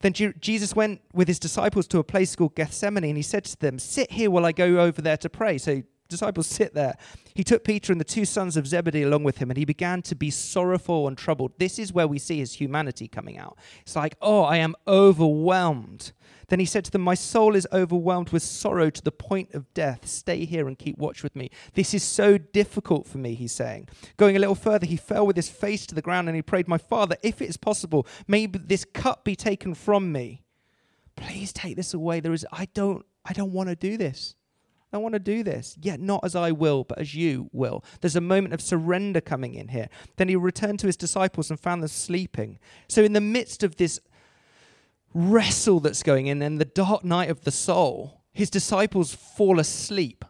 Then 0.00 0.12
Jesus 0.12 0.76
went 0.76 1.00
with 1.14 1.28
his 1.28 1.38
disciples 1.38 1.86
to 1.86 1.98
a 1.98 2.04
place 2.04 2.36
called 2.36 2.54
Gethsemane, 2.54 3.04
and 3.04 3.16
he 3.16 3.22
said 3.22 3.46
to 3.46 3.58
them, 3.58 3.78
Sit 3.78 4.10
here 4.10 4.30
while 4.30 4.44
I 4.44 4.52
go 4.52 4.80
over 4.80 5.00
there 5.00 5.16
to 5.16 5.30
pray. 5.30 5.56
So 5.56 5.82
disciples 6.08 6.46
sit 6.46 6.74
there. 6.74 6.96
He 7.34 7.44
took 7.44 7.64
Peter 7.64 7.92
and 7.92 8.00
the 8.00 8.04
two 8.04 8.24
sons 8.24 8.56
of 8.56 8.66
Zebedee 8.66 9.02
along 9.02 9.24
with 9.24 9.38
him, 9.38 9.50
and 9.50 9.56
he 9.56 9.64
began 9.64 10.02
to 10.02 10.14
be 10.14 10.30
sorrowful 10.30 11.08
and 11.08 11.16
troubled. 11.18 11.52
This 11.58 11.78
is 11.78 11.92
where 11.92 12.06
we 12.06 12.18
see 12.18 12.38
his 12.38 12.54
humanity 12.54 13.08
coming 13.08 13.38
out. 13.38 13.58
It's 13.82 13.96
like, 13.96 14.16
oh, 14.20 14.42
I 14.42 14.58
am 14.58 14.74
overwhelmed. 14.86 16.12
Then 16.48 16.60
he 16.60 16.66
said 16.66 16.84
to 16.84 16.90
them, 16.90 17.02
My 17.02 17.14
soul 17.14 17.56
is 17.56 17.66
overwhelmed 17.72 18.30
with 18.30 18.42
sorrow 18.42 18.90
to 18.90 19.02
the 19.02 19.12
point 19.12 19.54
of 19.54 19.72
death. 19.74 20.06
Stay 20.06 20.44
here 20.44 20.68
and 20.68 20.78
keep 20.78 20.98
watch 20.98 21.22
with 21.22 21.34
me. 21.34 21.50
This 21.74 21.94
is 21.94 22.02
so 22.02 22.38
difficult 22.38 23.06
for 23.06 23.18
me, 23.18 23.34
he's 23.34 23.52
saying. 23.52 23.88
Going 24.16 24.36
a 24.36 24.38
little 24.38 24.54
further, 24.54 24.86
he 24.86 24.96
fell 24.96 25.26
with 25.26 25.36
his 25.36 25.48
face 25.48 25.86
to 25.86 25.94
the 25.94 26.02
ground 26.02 26.28
and 26.28 26.36
he 26.36 26.42
prayed, 26.42 26.68
My 26.68 26.78
father, 26.78 27.16
if 27.22 27.40
it 27.40 27.48
is 27.48 27.56
possible, 27.56 28.06
may 28.28 28.46
this 28.46 28.84
cup 28.84 29.24
be 29.24 29.36
taken 29.36 29.74
from 29.74 30.12
me. 30.12 30.42
Please 31.16 31.52
take 31.52 31.76
this 31.76 31.94
away. 31.94 32.20
There 32.20 32.32
is 32.32 32.46
I 32.52 32.66
don't 32.74 33.04
I 33.24 33.32
don't 33.32 33.52
want 33.52 33.68
to 33.70 33.76
do 33.76 33.96
this. 33.96 34.34
I 34.94 34.98
want 34.98 35.14
to 35.14 35.18
do 35.18 35.42
this. 35.42 35.76
Yet 35.80 36.00
not 36.00 36.24
as 36.24 36.36
I 36.36 36.52
will, 36.52 36.84
but 36.84 36.98
as 36.98 37.14
you 37.14 37.50
will. 37.52 37.84
There's 38.00 38.16
a 38.16 38.20
moment 38.20 38.54
of 38.54 38.60
surrender 38.60 39.20
coming 39.20 39.54
in 39.54 39.68
here. 39.68 39.88
Then 40.16 40.28
he 40.28 40.36
returned 40.36 40.78
to 40.80 40.86
his 40.86 40.96
disciples 40.96 41.50
and 41.50 41.58
found 41.58 41.82
them 41.82 41.88
sleeping. 41.88 42.58
So, 42.88 43.02
in 43.02 43.12
the 43.12 43.20
midst 43.20 43.62
of 43.62 43.76
this 43.76 44.00
wrestle 45.12 45.80
that's 45.80 46.02
going 46.02 46.26
in 46.26 46.42
and 46.42 46.60
the 46.60 46.64
dark 46.64 47.04
night 47.04 47.30
of 47.30 47.42
the 47.42 47.50
soul, 47.50 48.22
his 48.32 48.50
disciples 48.50 49.14
fall 49.14 49.58
asleep. 49.58 50.24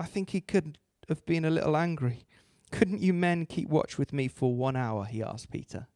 I 0.00 0.06
think 0.06 0.30
he 0.30 0.40
could 0.40 0.78
have 1.08 1.24
been 1.26 1.44
a 1.44 1.50
little 1.50 1.76
angry. 1.76 2.26
Couldn't 2.70 3.00
you 3.00 3.12
men 3.12 3.46
keep 3.46 3.68
watch 3.68 3.98
with 3.98 4.12
me 4.12 4.28
for 4.28 4.54
one 4.54 4.76
hour? 4.76 5.04
He 5.04 5.22
asked 5.22 5.50
Peter. 5.50 5.88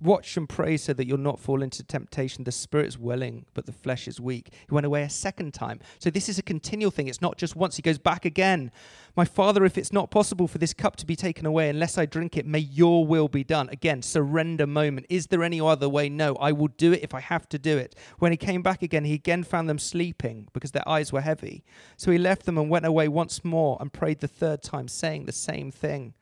Watch 0.00 0.36
and 0.36 0.48
pray 0.48 0.76
so 0.76 0.92
that 0.92 1.08
you'll 1.08 1.18
not 1.18 1.40
fall 1.40 1.60
into 1.60 1.82
temptation. 1.82 2.44
The 2.44 2.52
spirit's 2.52 2.96
willing, 2.96 3.46
but 3.52 3.66
the 3.66 3.72
flesh 3.72 4.06
is 4.06 4.20
weak. 4.20 4.52
He 4.68 4.72
went 4.72 4.86
away 4.86 5.02
a 5.02 5.10
second 5.10 5.54
time. 5.54 5.80
So 5.98 6.08
this 6.08 6.28
is 6.28 6.38
a 6.38 6.42
continual 6.42 6.92
thing. 6.92 7.08
It's 7.08 7.20
not 7.20 7.36
just 7.36 7.56
once. 7.56 7.74
He 7.74 7.82
goes 7.82 7.98
back 7.98 8.24
again. 8.24 8.70
My 9.16 9.24
father, 9.24 9.64
if 9.64 9.76
it's 9.76 9.92
not 9.92 10.12
possible 10.12 10.46
for 10.46 10.58
this 10.58 10.72
cup 10.72 10.94
to 10.96 11.06
be 11.06 11.16
taken 11.16 11.46
away 11.46 11.68
unless 11.68 11.98
I 11.98 12.06
drink 12.06 12.36
it, 12.36 12.46
may 12.46 12.60
your 12.60 13.04
will 13.04 13.26
be 13.26 13.42
done. 13.42 13.68
Again, 13.70 14.00
surrender 14.02 14.68
moment. 14.68 15.06
Is 15.08 15.26
there 15.26 15.42
any 15.42 15.60
other 15.60 15.88
way? 15.88 16.08
No, 16.08 16.36
I 16.36 16.52
will 16.52 16.68
do 16.68 16.92
it 16.92 17.02
if 17.02 17.12
I 17.12 17.20
have 17.20 17.48
to 17.48 17.58
do 17.58 17.76
it. 17.76 17.96
When 18.20 18.30
he 18.30 18.36
came 18.36 18.62
back 18.62 18.82
again, 18.82 19.04
he 19.04 19.14
again 19.14 19.42
found 19.42 19.68
them 19.68 19.80
sleeping 19.80 20.46
because 20.52 20.70
their 20.70 20.88
eyes 20.88 21.12
were 21.12 21.22
heavy. 21.22 21.64
So 21.96 22.12
he 22.12 22.18
left 22.18 22.46
them 22.46 22.56
and 22.56 22.70
went 22.70 22.86
away 22.86 23.08
once 23.08 23.44
more 23.44 23.76
and 23.80 23.92
prayed 23.92 24.20
the 24.20 24.28
third 24.28 24.62
time, 24.62 24.86
saying 24.86 25.26
the 25.26 25.32
same 25.32 25.72
thing. 25.72 26.14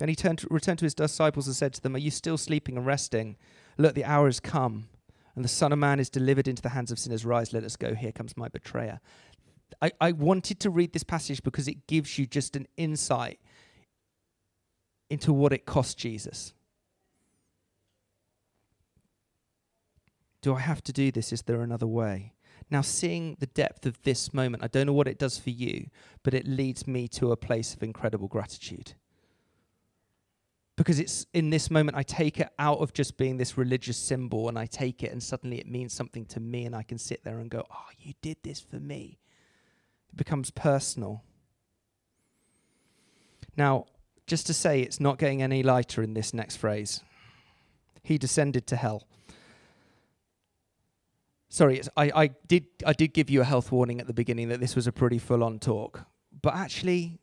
Then 0.00 0.08
he 0.08 0.16
turned 0.16 0.38
to, 0.38 0.46
returned 0.50 0.78
to 0.78 0.86
his 0.86 0.94
disciples 0.94 1.46
and 1.46 1.54
said 1.54 1.74
to 1.74 1.82
them, 1.82 1.94
Are 1.94 1.98
you 1.98 2.10
still 2.10 2.38
sleeping 2.38 2.78
and 2.78 2.86
resting? 2.86 3.36
Look, 3.76 3.94
the 3.94 4.06
hour 4.06 4.26
has 4.26 4.40
come, 4.40 4.88
and 5.36 5.44
the 5.44 5.48
Son 5.48 5.72
of 5.74 5.78
Man 5.78 6.00
is 6.00 6.08
delivered 6.08 6.48
into 6.48 6.62
the 6.62 6.70
hands 6.70 6.90
of 6.90 6.98
sinners. 6.98 7.26
Rise, 7.26 7.52
let 7.52 7.64
us 7.64 7.76
go. 7.76 7.94
Here 7.94 8.10
comes 8.10 8.34
my 8.34 8.48
betrayer. 8.48 9.00
I, 9.82 9.92
I 10.00 10.12
wanted 10.12 10.58
to 10.60 10.70
read 10.70 10.94
this 10.94 11.04
passage 11.04 11.42
because 11.42 11.68
it 11.68 11.86
gives 11.86 12.18
you 12.18 12.24
just 12.24 12.56
an 12.56 12.66
insight 12.78 13.40
into 15.10 15.34
what 15.34 15.52
it 15.52 15.66
cost 15.66 15.98
Jesus. 15.98 16.54
Do 20.40 20.54
I 20.54 20.60
have 20.60 20.82
to 20.84 20.94
do 20.94 21.12
this? 21.12 21.30
Is 21.30 21.42
there 21.42 21.60
another 21.60 21.86
way? 21.86 22.32
Now, 22.70 22.80
seeing 22.80 23.36
the 23.38 23.46
depth 23.46 23.84
of 23.84 24.00
this 24.04 24.32
moment, 24.32 24.64
I 24.64 24.68
don't 24.68 24.86
know 24.86 24.94
what 24.94 25.08
it 25.08 25.18
does 25.18 25.36
for 25.36 25.50
you, 25.50 25.88
but 26.22 26.32
it 26.32 26.48
leads 26.48 26.86
me 26.86 27.06
to 27.08 27.32
a 27.32 27.36
place 27.36 27.74
of 27.74 27.82
incredible 27.82 28.28
gratitude 28.28 28.94
because 30.80 30.98
it's 30.98 31.26
in 31.34 31.50
this 31.50 31.70
moment 31.70 31.94
I 31.94 32.02
take 32.02 32.40
it 32.40 32.48
out 32.58 32.78
of 32.78 32.94
just 32.94 33.18
being 33.18 33.36
this 33.36 33.58
religious 33.58 33.98
symbol 33.98 34.48
and 34.48 34.58
I 34.58 34.64
take 34.64 35.02
it 35.02 35.12
and 35.12 35.22
suddenly 35.22 35.60
it 35.60 35.68
means 35.68 35.92
something 35.92 36.24
to 36.24 36.40
me 36.40 36.64
and 36.64 36.74
I 36.74 36.82
can 36.84 36.96
sit 36.96 37.22
there 37.22 37.38
and 37.38 37.50
go, 37.50 37.66
Oh, 37.70 37.88
you 37.98 38.14
did 38.22 38.38
this 38.42 38.60
for 38.60 38.76
me. 38.76 39.18
It 40.08 40.16
becomes 40.16 40.50
personal. 40.50 41.22
Now, 43.58 43.84
just 44.26 44.46
to 44.46 44.54
say, 44.54 44.80
it's 44.80 44.98
not 44.98 45.18
getting 45.18 45.42
any 45.42 45.62
lighter 45.62 46.02
in 46.02 46.14
this 46.14 46.32
next 46.32 46.56
phrase. 46.56 47.02
He 48.02 48.16
descended 48.16 48.66
to 48.68 48.76
hell. 48.76 49.06
Sorry, 51.50 51.82
I, 51.94 52.10
I, 52.14 52.26
did, 52.48 52.64
I 52.86 52.94
did 52.94 53.12
give 53.12 53.28
you 53.28 53.42
a 53.42 53.44
health 53.44 53.70
warning 53.70 54.00
at 54.00 54.06
the 54.06 54.14
beginning 54.14 54.48
that 54.48 54.60
this 54.60 54.74
was 54.74 54.86
a 54.86 54.92
pretty 54.92 55.18
full 55.18 55.44
on 55.44 55.58
talk. 55.58 56.06
But 56.40 56.54
actually, 56.54 57.19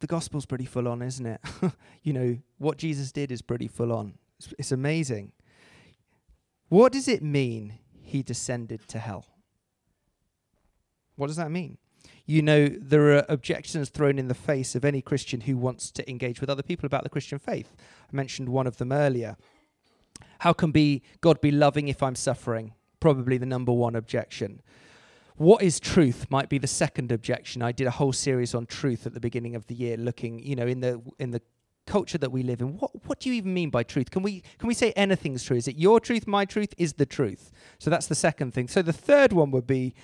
the 0.00 0.06
gospel's 0.06 0.46
pretty 0.46 0.64
full 0.64 0.88
on, 0.88 1.02
isn't 1.02 1.26
it? 1.26 1.40
you 2.02 2.12
know, 2.12 2.38
what 2.58 2.78
Jesus 2.78 3.12
did 3.12 3.32
is 3.32 3.42
pretty 3.42 3.68
full 3.68 3.92
on. 3.92 4.14
It's, 4.38 4.54
it's 4.58 4.72
amazing. 4.72 5.32
What 6.68 6.92
does 6.92 7.08
it 7.08 7.22
mean 7.22 7.78
he 8.02 8.22
descended 8.22 8.86
to 8.88 8.98
hell? 8.98 9.26
What 11.16 11.28
does 11.28 11.36
that 11.36 11.50
mean? 11.50 11.78
You 12.26 12.42
know, 12.42 12.68
there 12.68 13.16
are 13.16 13.24
objections 13.28 13.88
thrown 13.88 14.18
in 14.18 14.28
the 14.28 14.34
face 14.34 14.74
of 14.74 14.84
any 14.84 15.00
Christian 15.00 15.42
who 15.42 15.56
wants 15.56 15.90
to 15.92 16.08
engage 16.10 16.40
with 16.40 16.50
other 16.50 16.62
people 16.62 16.86
about 16.86 17.04
the 17.04 17.08
Christian 17.08 17.38
faith. 17.38 17.74
I 17.80 18.14
mentioned 18.16 18.48
one 18.48 18.66
of 18.66 18.78
them 18.78 18.92
earlier. 18.92 19.36
How 20.40 20.52
can 20.52 20.72
be 20.72 21.02
God 21.20 21.40
be 21.40 21.50
loving 21.50 21.88
if 21.88 22.02
I'm 22.02 22.16
suffering? 22.16 22.74
Probably 23.00 23.38
the 23.38 23.46
number 23.46 23.72
one 23.72 23.94
objection. 23.94 24.60
What 25.36 25.62
is 25.62 25.78
truth 25.78 26.26
might 26.30 26.48
be 26.48 26.58
the 26.58 26.66
second 26.66 27.12
objection. 27.12 27.62
I 27.62 27.72
did 27.72 27.86
a 27.86 27.90
whole 27.90 28.12
series 28.12 28.54
on 28.54 28.66
truth 28.66 29.06
at 29.06 29.12
the 29.12 29.20
beginning 29.20 29.54
of 29.54 29.66
the 29.66 29.74
year, 29.74 29.96
looking, 29.96 30.38
you 30.38 30.56
know, 30.56 30.66
in 30.66 30.80
the 30.80 31.02
in 31.18 31.30
the 31.30 31.42
culture 31.86 32.18
that 32.18 32.32
we 32.32 32.42
live 32.42 32.60
in. 32.60 32.78
What 32.78 32.90
what 33.06 33.20
do 33.20 33.28
you 33.28 33.34
even 33.34 33.52
mean 33.52 33.70
by 33.70 33.82
truth? 33.82 34.10
Can 34.10 34.22
we 34.22 34.42
can 34.58 34.66
we 34.66 34.74
say 34.74 34.92
anything's 34.92 35.44
true? 35.44 35.56
Is 35.56 35.68
it 35.68 35.76
your 35.76 36.00
truth, 36.00 36.26
my 36.26 36.44
truth? 36.46 36.74
Is 36.78 36.94
the 36.94 37.06
truth? 37.06 37.52
So 37.78 37.90
that's 37.90 38.06
the 38.06 38.14
second 38.14 38.54
thing. 38.54 38.68
So 38.68 38.80
the 38.80 38.92
third 38.92 39.32
one 39.32 39.50
would 39.50 39.66
be 39.66 39.94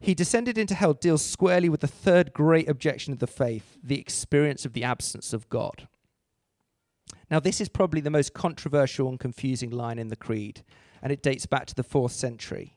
he 0.00 0.14
descended 0.14 0.58
into 0.58 0.74
hell 0.74 0.92
deals 0.92 1.24
squarely 1.24 1.68
with 1.68 1.80
the 1.80 1.86
third 1.86 2.32
great 2.32 2.68
objection 2.68 3.12
of 3.12 3.20
the 3.20 3.26
faith, 3.26 3.78
the 3.82 3.98
experience 3.98 4.64
of 4.64 4.72
the 4.72 4.84
absence 4.84 5.32
of 5.32 5.48
God. 5.48 5.88
Now, 7.30 7.40
this 7.40 7.60
is 7.60 7.68
probably 7.70 8.02
the 8.02 8.10
most 8.10 8.34
controversial 8.34 9.08
and 9.08 9.18
confusing 9.18 9.70
line 9.70 9.98
in 9.98 10.08
the 10.08 10.16
Creed, 10.16 10.62
and 11.00 11.10
it 11.10 11.22
dates 11.22 11.46
back 11.46 11.64
to 11.66 11.74
the 11.74 11.82
fourth 11.82 12.12
century. 12.12 12.76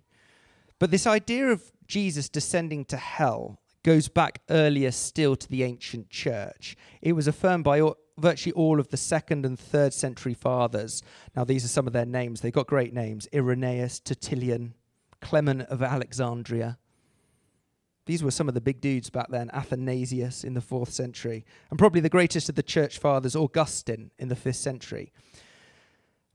But 0.80 0.92
this 0.92 1.08
idea 1.08 1.48
of 1.48 1.72
Jesus 1.88 2.30
descending 2.30 2.86
to 2.86 2.98
hell 2.98 3.60
goes 3.84 4.08
back 4.10 4.42
earlier 4.50 4.92
still 4.92 5.36
to 5.36 5.48
the 5.50 5.64
ancient 5.64 6.10
church. 6.10 6.76
It 7.02 7.14
was 7.14 7.28
affirmed 7.28 7.64
by 7.64 7.80
all, 7.80 7.96
virtually 8.18 8.54
all 8.54 8.80
of 8.80 8.90
the 8.90 8.98
second 8.98 9.46
and 9.46 9.58
third 9.58 9.94
century 9.94 10.34
fathers. 10.34 11.02
Now, 11.36 11.44
these 11.44 11.64
are 11.64 11.70
some 11.70 11.88
of 11.88 11.94
their 11.94 12.06
names. 12.06 12.42
They've 12.42 12.52
got 12.52 12.68
great 12.68 12.94
names 12.94 13.28
Irenaeus, 13.34 14.00
Tertullian, 14.00 14.74
Clement 15.22 15.62
of 15.64 15.82
Alexandria. 15.82 16.78
These 18.06 18.24
were 18.24 18.32
some 18.32 18.48
of 18.48 18.54
the 18.54 18.62
big 18.62 18.80
dudes 18.80 19.10
back 19.10 19.28
then, 19.30 19.50
Athanasius 19.52 20.44
in 20.44 20.54
the 20.54 20.62
fourth 20.62 20.92
century, 20.92 21.46
and 21.70 21.78
probably 21.78 22.00
the 22.00 22.10
greatest 22.10 22.48
of 22.48 22.56
the 22.56 22.64
church 22.64 23.00
fathers, 23.00 23.36
Augustine, 23.36 24.12
in 24.18 24.30
the 24.30 24.36
fifth 24.36 24.56
century. 24.58 25.12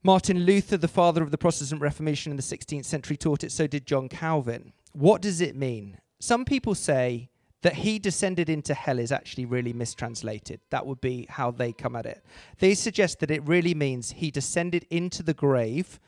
Martin 0.05 0.41
Luther, 0.41 0.77
the 0.77 0.89
father 0.89 1.23
of 1.23 1.31
the 1.31 1.39
Protestant 1.39 1.81
Reformation 1.81 2.33
in 2.33 2.37
the 2.37 2.43
16th 2.43 2.85
century, 2.85 3.17
taught 3.17 3.45
it, 3.45 3.53
so 3.53 3.69
did 3.69 3.87
John 3.87 4.09
Calvin. 4.09 4.73
What 4.93 5.23
does 5.23 5.41
it 5.41 5.55
mean? 5.55 5.99
Some 6.19 6.45
people 6.45 6.75
say 6.75 7.31
that 7.63 7.75
he 7.75 8.01
descended 8.01 8.49
into 8.49 8.75
hell 8.75 8.99
is 8.99 9.13
actually 9.13 9.45
really 9.45 9.73
mistranslated. 9.73 10.61
That 10.71 10.87
would 10.87 11.01
be 11.01 11.27
how 11.31 11.53
they 11.53 11.73
come 11.73 11.95
at 11.95 12.07
it. 12.07 12.25
They 12.59 12.75
suggest 12.75 13.21
that 13.21 13.31
it 13.31 13.47
really 13.47 13.75
means 13.75 14.11
he 14.11 14.33
descended 14.33 14.87
into 14.91 15.23
the 15.23 15.35
grave. 15.35 16.01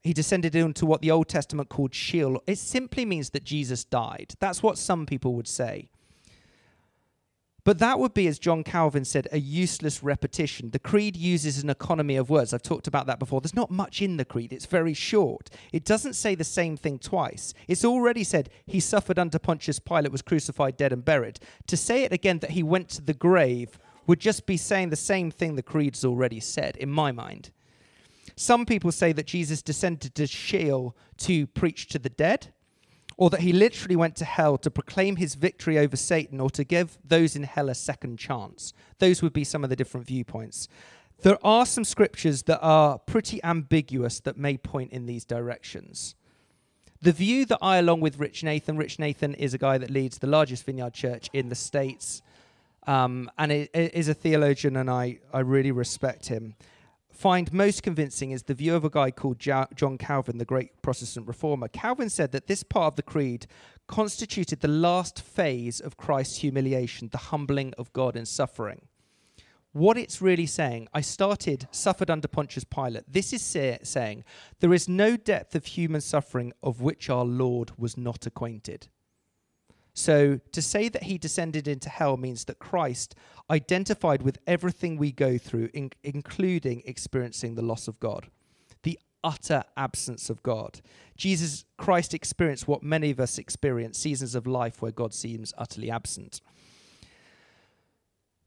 He 0.00 0.12
descended 0.12 0.54
into 0.54 0.86
what 0.86 1.02
the 1.02 1.10
Old 1.10 1.28
Testament 1.28 1.68
called 1.68 1.92
Sheol. 1.92 2.40
It 2.46 2.58
simply 2.58 3.04
means 3.04 3.30
that 3.30 3.42
Jesus 3.42 3.82
died. 3.82 4.34
That's 4.38 4.62
what 4.62 4.78
some 4.78 5.06
people 5.06 5.34
would 5.34 5.48
say. 5.48 5.88
But 7.64 7.78
that 7.78 7.98
would 7.98 8.12
be, 8.12 8.26
as 8.26 8.38
John 8.38 8.62
Calvin 8.62 9.06
said, 9.06 9.26
a 9.32 9.38
useless 9.38 10.02
repetition. 10.02 10.70
The 10.70 10.78
creed 10.78 11.16
uses 11.16 11.62
an 11.62 11.70
economy 11.70 12.16
of 12.16 12.28
words. 12.28 12.52
I've 12.52 12.62
talked 12.62 12.86
about 12.86 13.06
that 13.06 13.18
before. 13.18 13.40
There's 13.40 13.56
not 13.56 13.70
much 13.70 14.02
in 14.02 14.18
the 14.18 14.24
creed, 14.26 14.52
it's 14.52 14.66
very 14.66 14.92
short. 14.92 15.48
It 15.72 15.84
doesn't 15.84 16.12
say 16.12 16.34
the 16.34 16.44
same 16.44 16.76
thing 16.76 16.98
twice. 16.98 17.54
It's 17.66 17.84
already 17.84 18.22
said 18.22 18.50
he 18.66 18.80
suffered 18.80 19.18
under 19.18 19.38
Pontius 19.38 19.78
Pilate, 19.78 20.12
was 20.12 20.20
crucified, 20.20 20.76
dead, 20.76 20.92
and 20.92 21.04
buried. 21.04 21.40
To 21.68 21.76
say 21.76 22.04
it 22.04 22.12
again 22.12 22.40
that 22.40 22.50
he 22.50 22.62
went 22.62 22.90
to 22.90 23.02
the 23.02 23.14
grave 23.14 23.78
would 24.06 24.20
just 24.20 24.44
be 24.44 24.58
saying 24.58 24.90
the 24.90 24.96
same 24.96 25.30
thing 25.30 25.54
the 25.54 25.62
creed's 25.62 26.04
already 26.04 26.40
said, 26.40 26.76
in 26.76 26.90
my 26.90 27.12
mind. 27.12 27.50
Some 28.36 28.66
people 28.66 28.92
say 28.92 29.12
that 29.12 29.26
Jesus 29.26 29.62
descended 29.62 30.14
to 30.16 30.26
Sheol 30.26 30.94
to 31.18 31.46
preach 31.46 31.88
to 31.88 31.98
the 31.98 32.10
dead 32.10 32.52
or 33.16 33.30
that 33.30 33.40
he 33.40 33.52
literally 33.52 33.96
went 33.96 34.16
to 34.16 34.24
hell 34.24 34.58
to 34.58 34.70
proclaim 34.70 35.16
his 35.16 35.34
victory 35.34 35.78
over 35.78 35.96
Satan 35.96 36.40
or 36.40 36.50
to 36.50 36.64
give 36.64 36.98
those 37.04 37.36
in 37.36 37.44
hell 37.44 37.68
a 37.68 37.74
second 37.74 38.18
chance. 38.18 38.72
Those 38.98 39.22
would 39.22 39.32
be 39.32 39.44
some 39.44 39.64
of 39.64 39.70
the 39.70 39.76
different 39.76 40.06
viewpoints. 40.06 40.68
There 41.22 41.38
are 41.46 41.64
some 41.64 41.84
scriptures 41.84 42.42
that 42.44 42.60
are 42.60 42.98
pretty 42.98 43.42
ambiguous 43.44 44.20
that 44.20 44.36
may 44.36 44.56
point 44.56 44.92
in 44.92 45.06
these 45.06 45.24
directions. 45.24 46.16
The 47.00 47.12
view 47.12 47.44
that 47.46 47.58
I, 47.62 47.76
along 47.76 48.00
with 48.00 48.18
Rich 48.18 48.42
Nathan, 48.42 48.76
Rich 48.76 48.98
Nathan 48.98 49.34
is 49.34 49.54
a 49.54 49.58
guy 49.58 49.78
that 49.78 49.90
leads 49.90 50.18
the 50.18 50.26
largest 50.26 50.64
vineyard 50.64 50.94
church 50.94 51.28
in 51.32 51.50
the 51.50 51.54
States 51.54 52.22
um, 52.86 53.30
and 53.38 53.68
is 53.72 54.08
a 54.08 54.14
theologian, 54.14 54.76
and 54.76 54.90
I, 54.90 55.18
I 55.32 55.40
really 55.40 55.70
respect 55.70 56.26
him 56.26 56.56
find 57.14 57.52
most 57.52 57.82
convincing 57.82 58.32
is 58.32 58.42
the 58.42 58.54
view 58.54 58.74
of 58.74 58.84
a 58.84 58.90
guy 58.90 59.10
called 59.10 59.38
John 59.38 59.98
Calvin, 59.98 60.38
the 60.38 60.44
great 60.44 60.82
Protestant 60.82 61.26
reformer. 61.26 61.68
Calvin 61.68 62.10
said 62.10 62.32
that 62.32 62.46
this 62.46 62.62
part 62.62 62.92
of 62.92 62.96
the 62.96 63.02
creed 63.02 63.46
constituted 63.86 64.60
the 64.60 64.68
last 64.68 65.20
phase 65.20 65.80
of 65.80 65.96
Christ's 65.96 66.38
humiliation, 66.38 67.08
the 67.10 67.18
humbling 67.18 67.72
of 67.78 67.92
God 67.92 68.16
in 68.16 68.26
suffering. 68.26 68.82
What 69.72 69.98
it's 69.98 70.22
really 70.22 70.46
saying, 70.46 70.88
I 70.94 71.00
started, 71.00 71.66
suffered 71.72 72.08
under 72.08 72.28
Pontius 72.28 72.64
Pilate. 72.64 73.04
This 73.08 73.32
is 73.32 73.42
say, 73.42 73.78
saying 73.82 74.22
there 74.60 74.72
is 74.72 74.88
no 74.88 75.16
depth 75.16 75.56
of 75.56 75.66
human 75.66 76.00
suffering 76.00 76.52
of 76.62 76.80
which 76.80 77.10
our 77.10 77.24
Lord 77.24 77.72
was 77.76 77.96
not 77.96 78.24
acquainted. 78.24 78.86
So 79.94 80.40
to 80.50 80.60
say 80.60 80.88
that 80.88 81.04
he 81.04 81.18
descended 81.18 81.68
into 81.68 81.88
hell 81.88 82.16
means 82.16 82.44
that 82.46 82.58
Christ 82.58 83.14
identified 83.48 84.22
with 84.22 84.38
everything 84.46 84.96
we 84.96 85.12
go 85.12 85.38
through, 85.38 85.70
in, 85.72 85.90
including 86.02 86.82
experiencing 86.84 87.54
the 87.54 87.62
loss 87.62 87.86
of 87.86 88.00
God, 88.00 88.26
the 88.82 88.98
utter 89.22 89.62
absence 89.76 90.28
of 90.28 90.42
God. 90.42 90.80
Jesus 91.16 91.64
Christ 91.78 92.12
experienced 92.12 92.66
what 92.66 92.82
many 92.82 93.10
of 93.10 93.20
us 93.20 93.38
experience 93.38 93.96
seasons 93.96 94.34
of 94.34 94.46
life 94.48 94.82
where 94.82 94.90
God 94.90 95.14
seems 95.14 95.54
utterly 95.56 95.90
absent. 95.90 96.40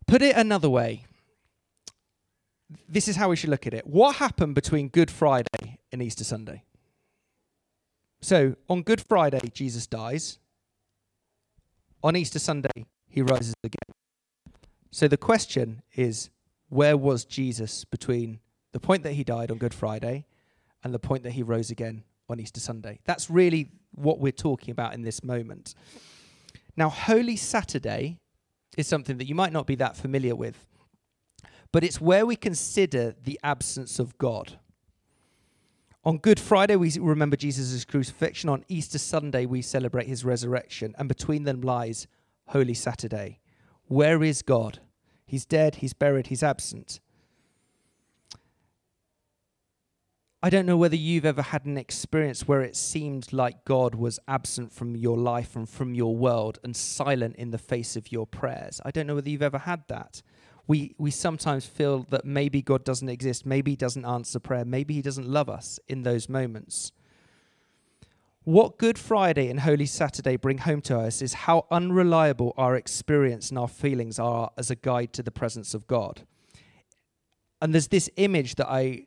Put 0.05 0.21
it 0.21 0.35
another 0.35 0.69
way, 0.69 1.05
this 2.89 3.07
is 3.07 3.15
how 3.15 3.29
we 3.29 3.35
should 3.35 3.49
look 3.49 3.67
at 3.67 3.73
it. 3.73 3.87
What 3.87 4.17
happened 4.17 4.55
between 4.55 4.89
Good 4.89 5.09
Friday 5.09 5.79
and 5.91 6.01
Easter 6.01 6.23
Sunday? 6.23 6.63
So, 8.19 8.55
on 8.69 8.81
Good 8.81 9.01
Friday, 9.01 9.49
Jesus 9.53 9.87
dies. 9.87 10.39
On 12.03 12.15
Easter 12.15 12.39
Sunday, 12.39 12.85
he 13.07 13.21
rises 13.21 13.53
again. 13.63 13.95
So 14.91 15.07
the 15.07 15.17
question 15.17 15.81
is 15.95 16.29
where 16.69 16.97
was 16.97 17.25
Jesus 17.25 17.85
between 17.85 18.39
the 18.71 18.79
point 18.79 19.03
that 19.03 19.13
he 19.13 19.23
died 19.23 19.51
on 19.51 19.57
Good 19.57 19.73
Friday 19.73 20.25
and 20.83 20.93
the 20.93 20.99
point 20.99 21.23
that 21.23 21.31
he 21.31 21.43
rose 21.43 21.71
again 21.71 22.03
on 22.29 22.39
Easter 22.39 22.59
Sunday? 22.59 22.99
That's 23.05 23.29
really 23.29 23.71
what 23.95 24.19
we're 24.19 24.31
talking 24.31 24.71
about 24.71 24.93
in 24.93 25.01
this 25.01 25.23
moment. 25.23 25.73
Now, 26.75 26.89
Holy 26.89 27.35
Saturday 27.35 28.19
is 28.77 28.87
something 28.87 29.17
that 29.17 29.27
you 29.27 29.35
might 29.35 29.51
not 29.51 29.65
be 29.65 29.75
that 29.75 29.97
familiar 29.97 30.35
with, 30.35 30.67
but 31.71 31.83
it's 31.83 31.99
where 31.99 32.25
we 32.25 32.35
consider 32.35 33.15
the 33.23 33.39
absence 33.43 33.97
of 33.97 34.17
God. 34.17 34.59
On 36.07 36.17
Good 36.17 36.39
Friday, 36.39 36.77
we 36.77 36.89
remember 37.01 37.35
Jesus' 37.35 37.83
crucifixion. 37.83 38.49
On 38.49 38.63
Easter 38.69 38.97
Sunday, 38.97 39.45
we 39.45 39.61
celebrate 39.61 40.07
his 40.07 40.23
resurrection. 40.23 40.95
And 40.97 41.09
between 41.09 41.43
them 41.43 41.59
lies 41.59 42.07
Holy 42.45 42.73
Saturday. 42.73 43.41
Where 43.87 44.23
is 44.23 44.41
God? 44.41 44.79
He's 45.25 45.45
dead, 45.45 45.75
he's 45.75 45.91
buried, 45.91 46.27
he's 46.27 46.43
absent. 46.43 47.01
I 50.41 50.49
don't 50.49 50.65
know 50.65 50.77
whether 50.77 50.95
you've 50.95 51.25
ever 51.25 51.41
had 51.41 51.65
an 51.65 51.77
experience 51.77 52.47
where 52.47 52.61
it 52.61 52.77
seemed 52.77 53.33
like 53.33 53.65
God 53.65 53.93
was 53.93 54.17
absent 54.29 54.71
from 54.71 54.95
your 54.95 55.17
life 55.17 55.57
and 55.57 55.67
from 55.67 55.93
your 55.93 56.15
world 56.15 56.57
and 56.63 56.73
silent 56.73 57.35
in 57.35 57.51
the 57.51 57.57
face 57.57 57.97
of 57.97 58.13
your 58.13 58.25
prayers. 58.25 58.79
I 58.85 58.91
don't 58.91 59.07
know 59.07 59.15
whether 59.15 59.29
you've 59.29 59.41
ever 59.41 59.57
had 59.57 59.83
that 59.89 60.21
we, 60.67 60.93
we 60.97 61.11
sometimes 61.11 61.65
feel 61.65 62.05
that 62.09 62.25
maybe 62.25 62.61
God 62.61 62.83
doesn't 62.83 63.09
exist, 63.09 63.45
maybe 63.45 63.71
He 63.71 63.77
doesn't 63.77 64.05
answer 64.05 64.39
prayer, 64.39 64.65
maybe 64.65 64.93
He 64.93 65.01
doesn't 65.01 65.27
love 65.27 65.49
us 65.49 65.79
in 65.87 66.03
those 66.03 66.27
moments. 66.27 66.91
What 68.43 68.77
Good 68.77 68.97
Friday 68.97 69.49
and 69.49 69.61
Holy 69.61 69.85
Saturday 69.85 70.37
bring 70.37 70.59
home 70.59 70.81
to 70.81 70.99
us 70.99 71.21
is 71.21 71.33
how 71.33 71.65
unreliable 71.69 72.53
our 72.57 72.75
experience 72.75 73.49
and 73.49 73.59
our 73.59 73.67
feelings 73.67 74.19
are 74.19 74.51
as 74.57 74.71
a 74.71 74.75
guide 74.75 75.11
to 75.13 75.23
the 75.23 75.31
presence 75.31 75.73
of 75.73 75.87
God. 75.87 76.25
and 77.61 77.73
there's 77.73 77.87
this 77.87 78.09
image 78.17 78.55
that 78.55 78.69
I 78.69 79.05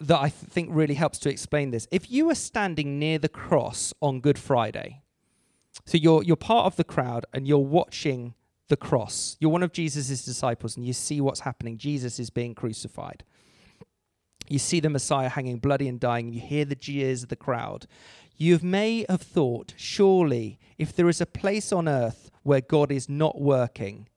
that 0.00 0.18
I 0.18 0.28
th- 0.28 0.50
think 0.50 0.70
really 0.72 0.94
helps 0.94 1.18
to 1.20 1.28
explain 1.28 1.70
this. 1.70 1.88
If 1.90 2.10
you 2.10 2.26
were 2.26 2.36
standing 2.36 2.98
near 3.00 3.18
the 3.18 3.28
cross 3.28 3.92
on 4.00 4.20
Good 4.20 4.38
Friday, 4.38 5.02
so 5.84 5.98
you're 5.98 6.22
you're 6.22 6.36
part 6.36 6.66
of 6.66 6.76
the 6.76 6.84
crowd 6.84 7.26
and 7.32 7.46
you're 7.46 7.58
watching 7.58 8.34
the 8.68 8.76
cross. 8.76 9.36
You're 9.40 9.50
one 9.50 9.62
of 9.62 9.72
Jesus' 9.72 10.24
disciples 10.24 10.76
and 10.76 10.86
you 10.86 10.92
see 10.92 11.20
what's 11.20 11.40
happening. 11.40 11.78
Jesus 11.78 12.18
is 12.18 12.30
being 12.30 12.54
crucified. 12.54 13.24
You 14.48 14.58
see 14.58 14.80
the 14.80 14.90
Messiah 14.90 15.28
hanging 15.28 15.58
bloody 15.58 15.88
and 15.88 16.00
dying. 16.00 16.32
You 16.32 16.40
hear 16.40 16.64
the 16.64 16.74
jeers 16.74 17.22
of 17.22 17.28
the 17.28 17.36
crowd. 17.36 17.86
You 18.36 18.58
may 18.62 19.04
have 19.08 19.20
thought, 19.20 19.74
surely, 19.76 20.58
if 20.78 20.94
there 20.94 21.08
is 21.08 21.20
a 21.20 21.26
place 21.26 21.72
on 21.72 21.88
earth 21.88 22.30
where 22.44 22.60
God 22.60 22.90
is 22.92 23.08
not 23.08 23.40
working, 23.40 24.08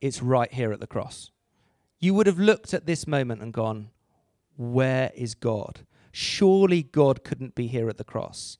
it's 0.00 0.22
right 0.22 0.52
here 0.52 0.72
at 0.72 0.80
the 0.80 0.86
cross. 0.86 1.30
You 1.98 2.14
would 2.14 2.26
have 2.26 2.38
looked 2.38 2.74
at 2.74 2.86
this 2.86 3.06
moment 3.06 3.42
and 3.42 3.52
gone, 3.52 3.90
Where 4.56 5.10
is 5.14 5.34
God? 5.34 5.86
Surely 6.10 6.82
God 6.82 7.22
couldn't 7.22 7.54
be 7.54 7.66
here 7.66 7.88
at 7.88 7.98
the 7.98 8.04
cross. 8.04 8.58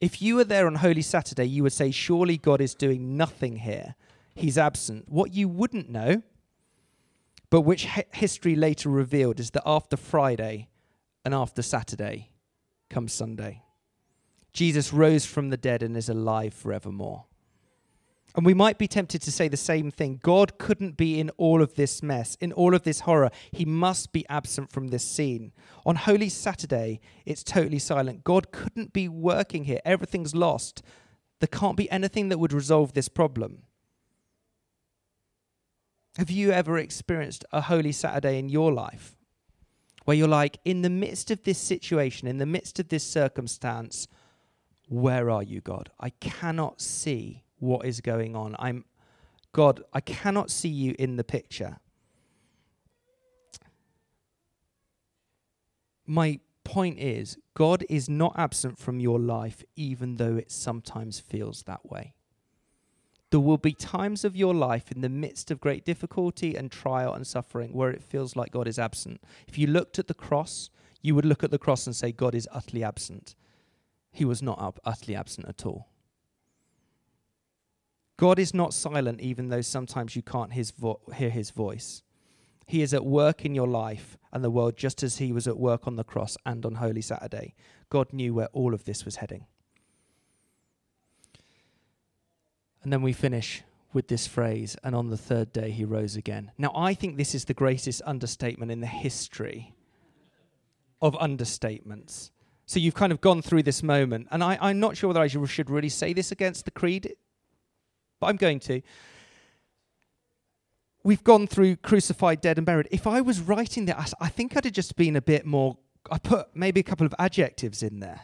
If 0.00 0.22
you 0.22 0.36
were 0.36 0.44
there 0.44 0.66
on 0.66 0.76
Holy 0.76 1.02
Saturday, 1.02 1.44
you 1.44 1.62
would 1.62 1.72
say, 1.72 1.90
Surely 1.90 2.38
God 2.38 2.60
is 2.60 2.74
doing 2.74 3.16
nothing 3.16 3.56
here. 3.56 3.94
He's 4.40 4.58
absent. 4.58 5.08
What 5.08 5.34
you 5.34 5.48
wouldn't 5.48 5.90
know, 5.90 6.22
but 7.50 7.62
which 7.62 7.86
hi- 7.86 8.06
history 8.12 8.56
later 8.56 8.88
revealed, 8.88 9.38
is 9.40 9.50
that 9.50 9.62
after 9.66 9.96
Friday 9.96 10.68
and 11.24 11.34
after 11.34 11.62
Saturday 11.62 12.30
comes 12.88 13.12
Sunday. 13.12 13.62
Jesus 14.52 14.92
rose 14.92 15.26
from 15.26 15.50
the 15.50 15.56
dead 15.56 15.82
and 15.82 15.96
is 15.96 16.08
alive 16.08 16.54
forevermore. 16.54 17.26
And 18.36 18.46
we 18.46 18.54
might 18.54 18.78
be 18.78 18.86
tempted 18.86 19.22
to 19.22 19.32
say 19.32 19.48
the 19.48 19.56
same 19.56 19.90
thing. 19.90 20.20
God 20.22 20.56
couldn't 20.56 20.96
be 20.96 21.18
in 21.18 21.30
all 21.30 21.60
of 21.60 21.74
this 21.74 22.02
mess, 22.02 22.36
in 22.40 22.52
all 22.52 22.74
of 22.74 22.84
this 22.84 23.00
horror. 23.00 23.30
He 23.50 23.64
must 23.64 24.12
be 24.12 24.24
absent 24.28 24.70
from 24.70 24.88
this 24.88 25.04
scene. 25.04 25.52
On 25.84 25.96
Holy 25.96 26.28
Saturday, 26.28 27.00
it's 27.26 27.42
totally 27.42 27.80
silent. 27.80 28.22
God 28.22 28.52
couldn't 28.52 28.92
be 28.92 29.08
working 29.08 29.64
here. 29.64 29.80
Everything's 29.84 30.34
lost. 30.34 30.82
There 31.40 31.48
can't 31.48 31.76
be 31.76 31.90
anything 31.90 32.28
that 32.28 32.38
would 32.38 32.52
resolve 32.52 32.92
this 32.92 33.08
problem. 33.08 33.62
Have 36.16 36.30
you 36.30 36.50
ever 36.50 36.76
experienced 36.78 37.44
a 37.52 37.60
Holy 37.60 37.92
Saturday 37.92 38.38
in 38.38 38.48
your 38.48 38.72
life 38.72 39.16
where 40.04 40.16
you're 40.16 40.28
like, 40.28 40.58
in 40.64 40.82
the 40.82 40.90
midst 40.90 41.30
of 41.30 41.44
this 41.44 41.58
situation, 41.58 42.26
in 42.26 42.38
the 42.38 42.46
midst 42.46 42.80
of 42.80 42.88
this 42.88 43.04
circumstance, 43.04 44.08
where 44.88 45.30
are 45.30 45.42
you, 45.42 45.60
God? 45.60 45.90
I 46.00 46.10
cannot 46.10 46.80
see 46.80 47.44
what 47.58 47.86
is 47.86 48.00
going 48.00 48.34
on. 48.34 48.56
I'm 48.58 48.84
God, 49.52 49.82
I 49.92 50.00
cannot 50.00 50.50
see 50.50 50.68
you 50.68 50.94
in 50.98 51.16
the 51.16 51.24
picture. 51.24 51.78
My 56.06 56.38
point 56.64 56.98
is, 56.98 57.36
God 57.54 57.84
is 57.88 58.08
not 58.08 58.34
absent 58.36 58.78
from 58.78 59.00
your 59.00 59.18
life, 59.18 59.64
even 59.76 60.16
though 60.16 60.36
it 60.36 60.52
sometimes 60.52 61.18
feels 61.18 61.64
that 61.64 61.88
way. 61.90 62.14
There 63.30 63.40
will 63.40 63.58
be 63.58 63.72
times 63.72 64.24
of 64.24 64.34
your 64.36 64.54
life 64.54 64.90
in 64.90 65.02
the 65.02 65.08
midst 65.08 65.50
of 65.50 65.60
great 65.60 65.84
difficulty 65.84 66.56
and 66.56 66.70
trial 66.70 67.14
and 67.14 67.26
suffering 67.26 67.72
where 67.72 67.90
it 67.90 68.02
feels 68.02 68.34
like 68.34 68.50
God 68.50 68.66
is 68.66 68.78
absent. 68.78 69.22
If 69.46 69.56
you 69.56 69.68
looked 69.68 69.98
at 70.00 70.08
the 70.08 70.14
cross, 70.14 70.68
you 71.00 71.14
would 71.14 71.24
look 71.24 71.44
at 71.44 71.52
the 71.52 71.58
cross 71.58 71.86
and 71.86 71.94
say, 71.94 72.10
God 72.10 72.34
is 72.34 72.48
utterly 72.52 72.82
absent. 72.82 73.36
He 74.10 74.24
was 74.24 74.42
not 74.42 74.78
utterly 74.84 75.14
absent 75.14 75.48
at 75.48 75.64
all. 75.64 75.88
God 78.16 78.38
is 78.38 78.52
not 78.52 78.74
silent, 78.74 79.20
even 79.20 79.48
though 79.48 79.62
sometimes 79.62 80.14
you 80.14 80.22
can't 80.22 80.52
his 80.52 80.72
vo- 80.72 81.00
hear 81.14 81.30
his 81.30 81.50
voice. 81.50 82.02
He 82.66 82.82
is 82.82 82.92
at 82.92 83.06
work 83.06 83.44
in 83.44 83.54
your 83.54 83.66
life 83.66 84.18
and 84.32 84.44
the 84.44 84.50
world 84.50 84.76
just 84.76 85.02
as 85.02 85.16
he 85.16 85.32
was 85.32 85.48
at 85.48 85.56
work 85.56 85.86
on 85.86 85.96
the 85.96 86.04
cross 86.04 86.36
and 86.44 86.66
on 86.66 86.74
Holy 86.74 87.00
Saturday. 87.00 87.54
God 87.88 88.12
knew 88.12 88.34
where 88.34 88.48
all 88.48 88.74
of 88.74 88.84
this 88.84 89.04
was 89.04 89.16
heading. 89.16 89.46
And 92.82 92.92
then 92.92 93.02
we 93.02 93.12
finish 93.12 93.62
with 93.92 94.08
this 94.08 94.26
phrase, 94.26 94.76
and 94.84 94.94
on 94.94 95.10
the 95.10 95.16
third 95.16 95.52
day 95.52 95.70
he 95.70 95.84
rose 95.84 96.16
again. 96.16 96.52
Now, 96.56 96.72
I 96.74 96.94
think 96.94 97.16
this 97.16 97.34
is 97.34 97.44
the 97.44 97.54
greatest 97.54 98.02
understatement 98.06 98.70
in 98.70 98.80
the 98.80 98.86
history 98.86 99.74
of 101.02 101.14
understatements. 101.14 102.30
So 102.66 102.78
you've 102.78 102.94
kind 102.94 103.10
of 103.10 103.20
gone 103.20 103.42
through 103.42 103.64
this 103.64 103.82
moment, 103.82 104.28
and 104.30 104.44
I, 104.44 104.70
am 104.70 104.78
not 104.78 104.96
sure 104.96 105.08
whether 105.08 105.20
I 105.20 105.26
should 105.26 105.70
really 105.70 105.88
say 105.88 106.12
this 106.12 106.30
against 106.30 106.66
the 106.66 106.70
creed, 106.70 107.16
but 108.20 108.28
I'm 108.28 108.36
going 108.36 108.60
to. 108.60 108.80
We've 111.02 111.24
gone 111.24 111.46
through 111.46 111.76
crucified, 111.76 112.40
dead, 112.40 112.58
and 112.58 112.66
buried. 112.66 112.86
If 112.90 113.06
I 113.06 113.22
was 113.22 113.40
writing 113.40 113.86
that, 113.86 114.12
I 114.20 114.28
think 114.28 114.56
I'd 114.56 114.64
have 114.64 114.72
just 114.72 114.96
been 114.96 115.16
a 115.16 115.22
bit 115.22 115.46
more. 115.46 115.78
I 116.10 116.18
put 116.18 116.54
maybe 116.54 116.78
a 116.78 116.84
couple 116.84 117.06
of 117.06 117.14
adjectives 117.18 117.82
in 117.82 118.00
there. 118.00 118.20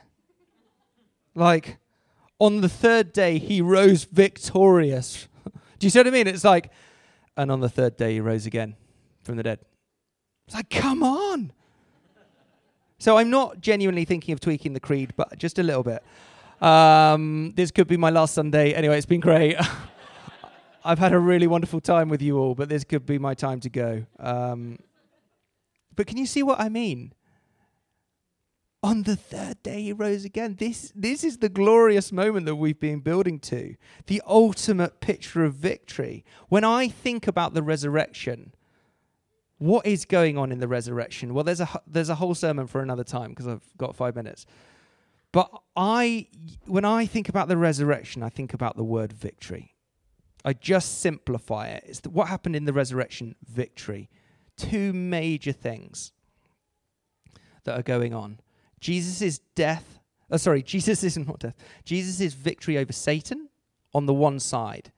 Like, 1.34 1.78
on 2.38 2.60
the 2.60 2.68
third 2.68 3.12
day, 3.12 3.38
he 3.38 3.60
rose 3.60 4.04
victorious. 4.04 5.28
Do 5.78 5.86
you 5.86 5.90
see 5.90 5.98
what 5.98 6.06
I 6.06 6.10
mean? 6.10 6.26
It's 6.26 6.44
like, 6.44 6.70
and 7.36 7.50
on 7.50 7.60
the 7.60 7.68
third 7.68 7.96
day, 7.96 8.14
he 8.14 8.20
rose 8.20 8.46
again 8.46 8.76
from 9.22 9.36
the 9.36 9.42
dead. 9.42 9.60
It's 10.46 10.54
like, 10.54 10.70
come 10.70 11.02
on. 11.02 11.52
So 12.98 13.18
I'm 13.18 13.30
not 13.30 13.60
genuinely 13.60 14.04
thinking 14.04 14.32
of 14.32 14.40
tweaking 14.40 14.72
the 14.72 14.80
creed, 14.80 15.12
but 15.16 15.38
just 15.38 15.58
a 15.58 15.62
little 15.62 15.82
bit. 15.82 16.02
Um, 16.62 17.52
this 17.56 17.70
could 17.70 17.88
be 17.88 17.96
my 17.96 18.10
last 18.10 18.34
Sunday. 18.34 18.72
Anyway, 18.72 18.96
it's 18.96 19.06
been 19.06 19.20
great. 19.20 19.56
I've 20.84 20.98
had 20.98 21.12
a 21.12 21.18
really 21.18 21.46
wonderful 21.46 21.80
time 21.80 22.08
with 22.08 22.22
you 22.22 22.38
all, 22.38 22.54
but 22.54 22.68
this 22.68 22.84
could 22.84 23.04
be 23.04 23.18
my 23.18 23.34
time 23.34 23.60
to 23.60 23.68
go. 23.68 24.06
Um, 24.18 24.78
but 25.94 26.06
can 26.06 26.16
you 26.16 26.26
see 26.26 26.42
what 26.42 26.60
I 26.60 26.68
mean? 26.68 27.12
On 28.86 29.02
the 29.02 29.16
third 29.16 29.60
day, 29.64 29.82
he 29.82 29.92
rose 29.92 30.24
again. 30.24 30.54
This, 30.60 30.92
this 30.94 31.24
is 31.24 31.38
the 31.38 31.48
glorious 31.48 32.12
moment 32.12 32.46
that 32.46 32.54
we've 32.54 32.78
been 32.78 33.00
building 33.00 33.40
to, 33.40 33.74
the 34.06 34.22
ultimate 34.24 35.00
picture 35.00 35.44
of 35.44 35.54
victory. 35.54 36.24
When 36.50 36.62
I 36.62 36.86
think 36.86 37.26
about 37.26 37.52
the 37.52 37.64
resurrection, 37.64 38.54
what 39.58 39.84
is 39.86 40.04
going 40.04 40.38
on 40.38 40.52
in 40.52 40.60
the 40.60 40.68
resurrection? 40.68 41.34
Well, 41.34 41.42
there's 41.42 41.60
a 41.60 41.68
there's 41.84 42.10
a 42.10 42.14
whole 42.14 42.36
sermon 42.36 42.68
for 42.68 42.80
another 42.80 43.02
time 43.02 43.30
because 43.30 43.48
I've 43.48 43.68
got 43.76 43.96
five 43.96 44.14
minutes. 44.14 44.46
But 45.32 45.50
I, 45.74 46.28
when 46.66 46.84
I 46.84 47.06
think 47.06 47.28
about 47.28 47.48
the 47.48 47.56
resurrection, 47.56 48.22
I 48.22 48.28
think 48.28 48.54
about 48.54 48.76
the 48.76 48.84
word 48.84 49.12
victory. 49.12 49.74
I 50.44 50.52
just 50.52 51.00
simplify 51.00 51.66
it. 51.70 51.82
It's 51.88 52.00
the, 52.00 52.10
what 52.10 52.28
happened 52.28 52.54
in 52.54 52.66
the 52.66 52.72
resurrection? 52.72 53.34
Victory. 53.48 54.08
Two 54.56 54.92
major 54.92 55.50
things 55.50 56.12
that 57.64 57.76
are 57.76 57.82
going 57.82 58.14
on. 58.14 58.38
Jesus' 58.80 59.38
death. 59.54 60.00
Oh, 60.30 60.36
sorry, 60.36 60.62
Jesus 60.62 61.02
is 61.04 61.16
not 61.16 61.38
death. 61.40 61.54
Jesus' 61.84 62.34
victory 62.34 62.78
over 62.78 62.92
Satan 62.92 63.48
on 63.94 64.06
the 64.06 64.14
one 64.14 64.38
side. 64.40 64.92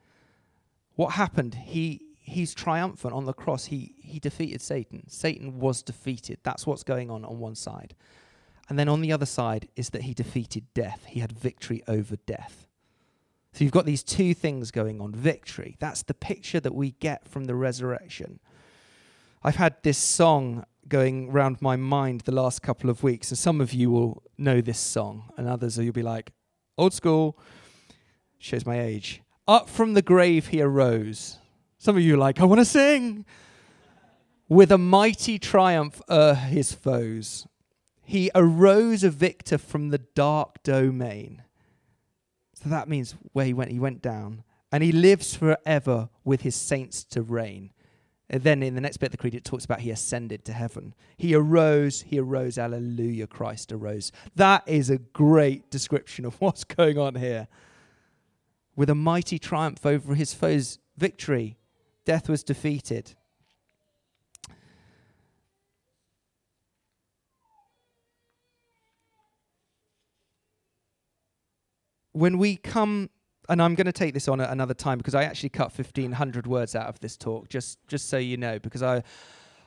What 0.94 1.12
happened? 1.12 1.54
He 1.54 2.02
he's 2.16 2.54
triumphant 2.54 3.14
on 3.14 3.24
the 3.24 3.32
cross. 3.32 3.66
He 3.66 3.94
he 4.00 4.18
defeated 4.18 4.60
Satan. 4.60 5.08
Satan 5.08 5.58
was 5.58 5.82
defeated. 5.82 6.38
That's 6.42 6.66
what's 6.66 6.82
going 6.82 7.10
on 7.10 7.24
on 7.24 7.38
one 7.38 7.54
side. 7.54 7.94
And 8.68 8.78
then 8.78 8.88
on 8.88 9.00
the 9.00 9.12
other 9.12 9.26
side 9.26 9.68
is 9.76 9.90
that 9.90 10.02
he 10.02 10.14
defeated 10.14 10.66
death. 10.74 11.04
He 11.06 11.20
had 11.20 11.32
victory 11.32 11.82
over 11.88 12.16
death. 12.16 12.66
So 13.52 13.64
you've 13.64 13.72
got 13.72 13.86
these 13.86 14.02
two 14.02 14.34
things 14.34 14.70
going 14.70 15.00
on. 15.00 15.12
Victory. 15.12 15.76
That's 15.78 16.02
the 16.02 16.14
picture 16.14 16.60
that 16.60 16.74
we 16.74 16.90
get 16.92 17.26
from 17.26 17.44
the 17.44 17.54
resurrection. 17.54 18.40
I've 19.42 19.56
had 19.56 19.76
this 19.82 19.98
song 19.98 20.64
going 20.88 21.30
round 21.30 21.60
my 21.60 21.76
mind 21.76 22.22
the 22.22 22.32
last 22.32 22.62
couple 22.62 22.90
of 22.90 23.02
weeks, 23.02 23.30
and 23.30 23.38
some 23.38 23.60
of 23.60 23.72
you 23.72 23.90
will 23.90 24.22
know 24.36 24.60
this 24.60 24.78
song, 24.78 25.30
and 25.36 25.48
others 25.48 25.78
you'll 25.78 25.92
be 25.92 26.02
like, 26.02 26.32
old 26.76 26.92
school, 26.92 27.38
shows 28.38 28.64
my 28.64 28.80
age. 28.80 29.22
Up 29.46 29.68
from 29.68 29.94
the 29.94 30.02
grave 30.02 30.48
he 30.48 30.60
arose. 30.60 31.38
Some 31.78 31.96
of 31.96 32.02
you 32.02 32.14
are 32.14 32.18
like, 32.18 32.40
I 32.40 32.44
want 32.44 32.60
to 32.60 32.64
sing. 32.64 33.24
With 34.48 34.72
a 34.72 34.78
mighty 34.78 35.38
triumph 35.38 36.00
o'er 36.08 36.34
his 36.34 36.72
foes, 36.72 37.46
he 38.02 38.30
arose 38.34 39.04
a 39.04 39.10
victor 39.10 39.58
from 39.58 39.90
the 39.90 39.98
dark 39.98 40.62
domain. 40.62 41.42
So 42.54 42.68
that 42.70 42.88
means 42.88 43.14
where 43.32 43.44
he 43.44 43.52
went, 43.52 43.70
he 43.70 43.78
went 43.78 44.02
down. 44.02 44.44
And 44.72 44.82
he 44.82 44.92
lives 44.92 45.34
forever 45.34 46.08
with 46.24 46.42
his 46.42 46.56
saints 46.56 47.04
to 47.04 47.22
reign. 47.22 47.70
And 48.30 48.42
then 48.42 48.62
in 48.62 48.74
the 48.74 48.80
next 48.80 48.98
bit 48.98 49.06
of 49.06 49.12
the 49.12 49.16
creed, 49.16 49.34
it 49.34 49.44
talks 49.44 49.64
about 49.64 49.80
he 49.80 49.90
ascended 49.90 50.44
to 50.44 50.52
heaven. 50.52 50.94
He 51.16 51.34
arose, 51.34 52.02
he 52.02 52.18
arose, 52.18 52.56
hallelujah, 52.56 53.26
Christ 53.26 53.72
arose. 53.72 54.12
That 54.36 54.64
is 54.66 54.90
a 54.90 54.98
great 54.98 55.70
description 55.70 56.26
of 56.26 56.34
what's 56.40 56.64
going 56.64 56.98
on 56.98 57.14
here. 57.14 57.48
With 58.76 58.90
a 58.90 58.94
mighty 58.94 59.38
triumph 59.38 59.84
over 59.86 60.14
his 60.14 60.34
foes, 60.34 60.78
victory, 60.96 61.56
death 62.04 62.28
was 62.28 62.42
defeated. 62.42 63.14
When 72.12 72.36
we 72.36 72.56
come 72.56 73.10
and 73.48 73.62
I'm 73.62 73.74
going 73.74 73.86
to 73.86 73.92
take 73.92 74.14
this 74.14 74.28
on 74.28 74.40
at 74.40 74.50
another 74.50 74.74
time 74.74 74.98
because 74.98 75.14
I 75.14 75.24
actually 75.24 75.48
cut 75.48 75.76
1500 75.76 76.46
words 76.46 76.74
out 76.74 76.86
of 76.86 77.00
this 77.00 77.16
talk 77.16 77.48
just 77.48 77.78
just 77.88 78.08
so 78.08 78.18
you 78.18 78.36
know 78.36 78.58
because 78.58 78.82
I 78.82 79.02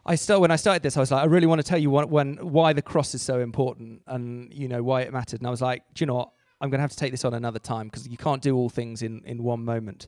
I 0.05 0.15
start 0.15 0.41
when 0.41 0.49
I 0.49 0.55
started 0.55 0.81
this, 0.81 0.97
I 0.97 0.99
was 0.99 1.11
like, 1.11 1.21
I 1.21 1.25
really 1.25 1.45
want 1.45 1.61
to 1.61 1.67
tell 1.67 1.77
you 1.77 1.91
what, 1.91 2.09
when 2.09 2.37
why 2.37 2.73
the 2.73 2.81
cross 2.81 3.13
is 3.13 3.21
so 3.21 3.39
important, 3.39 4.01
and 4.07 4.51
you 4.53 4.67
know 4.67 4.81
why 4.81 5.01
it 5.01 5.13
mattered. 5.13 5.41
And 5.41 5.47
I 5.47 5.51
was 5.51 5.61
like, 5.61 5.83
do 5.93 6.01
you 6.01 6.07
know 6.07 6.15
what? 6.15 6.31
I'm 6.59 6.69
going 6.69 6.79
to 6.79 6.83
have 6.83 6.91
to 6.91 6.97
take 6.97 7.11
this 7.11 7.25
on 7.25 7.33
another 7.33 7.59
time 7.59 7.87
because 7.87 8.07
you 8.07 8.17
can't 8.17 8.41
do 8.41 8.55
all 8.55 8.69
things 8.69 9.03
in 9.03 9.21
in 9.25 9.43
one 9.43 9.63
moment. 9.63 10.07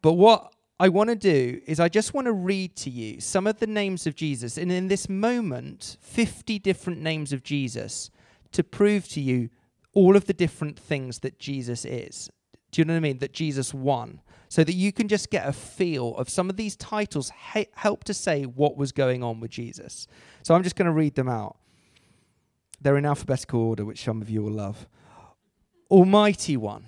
But 0.00 0.14
what 0.14 0.54
I 0.80 0.88
want 0.88 1.10
to 1.10 1.16
do 1.16 1.60
is 1.66 1.80
I 1.80 1.88
just 1.88 2.14
want 2.14 2.26
to 2.26 2.32
read 2.32 2.76
to 2.76 2.90
you 2.90 3.20
some 3.20 3.46
of 3.46 3.58
the 3.58 3.66
names 3.66 4.06
of 4.06 4.14
Jesus, 4.14 4.56
and 4.56 4.72
in 4.72 4.88
this 4.88 5.08
moment, 5.08 5.98
50 6.00 6.58
different 6.60 7.00
names 7.00 7.32
of 7.32 7.42
Jesus 7.42 8.10
to 8.52 8.64
prove 8.64 9.08
to 9.08 9.20
you 9.20 9.50
all 9.92 10.16
of 10.16 10.26
the 10.26 10.32
different 10.32 10.78
things 10.78 11.18
that 11.18 11.38
Jesus 11.38 11.84
is. 11.84 12.30
Do 12.70 12.80
you 12.80 12.84
know 12.84 12.94
what 12.94 12.98
I 12.98 13.00
mean? 13.00 13.18
That 13.18 13.32
Jesus 13.32 13.72
won 13.72 14.20
so 14.48 14.64
that 14.64 14.74
you 14.74 14.92
can 14.92 15.08
just 15.08 15.30
get 15.30 15.46
a 15.46 15.52
feel 15.52 16.16
of 16.16 16.28
some 16.28 16.48
of 16.48 16.56
these 16.56 16.76
titles 16.76 17.30
help 17.74 18.04
to 18.04 18.14
say 18.14 18.44
what 18.44 18.76
was 18.76 18.92
going 18.92 19.22
on 19.22 19.40
with 19.40 19.50
Jesus. 19.50 20.06
So 20.42 20.54
I'm 20.54 20.62
just 20.62 20.76
going 20.76 20.86
to 20.86 20.92
read 20.92 21.14
them 21.14 21.28
out. 21.28 21.58
They're 22.80 22.96
in 22.96 23.04
alphabetical 23.04 23.60
order, 23.60 23.84
which 23.84 24.04
some 24.04 24.22
of 24.22 24.30
you 24.30 24.42
will 24.42 24.52
love. 24.52 24.86
Almighty 25.90 26.56
One, 26.56 26.86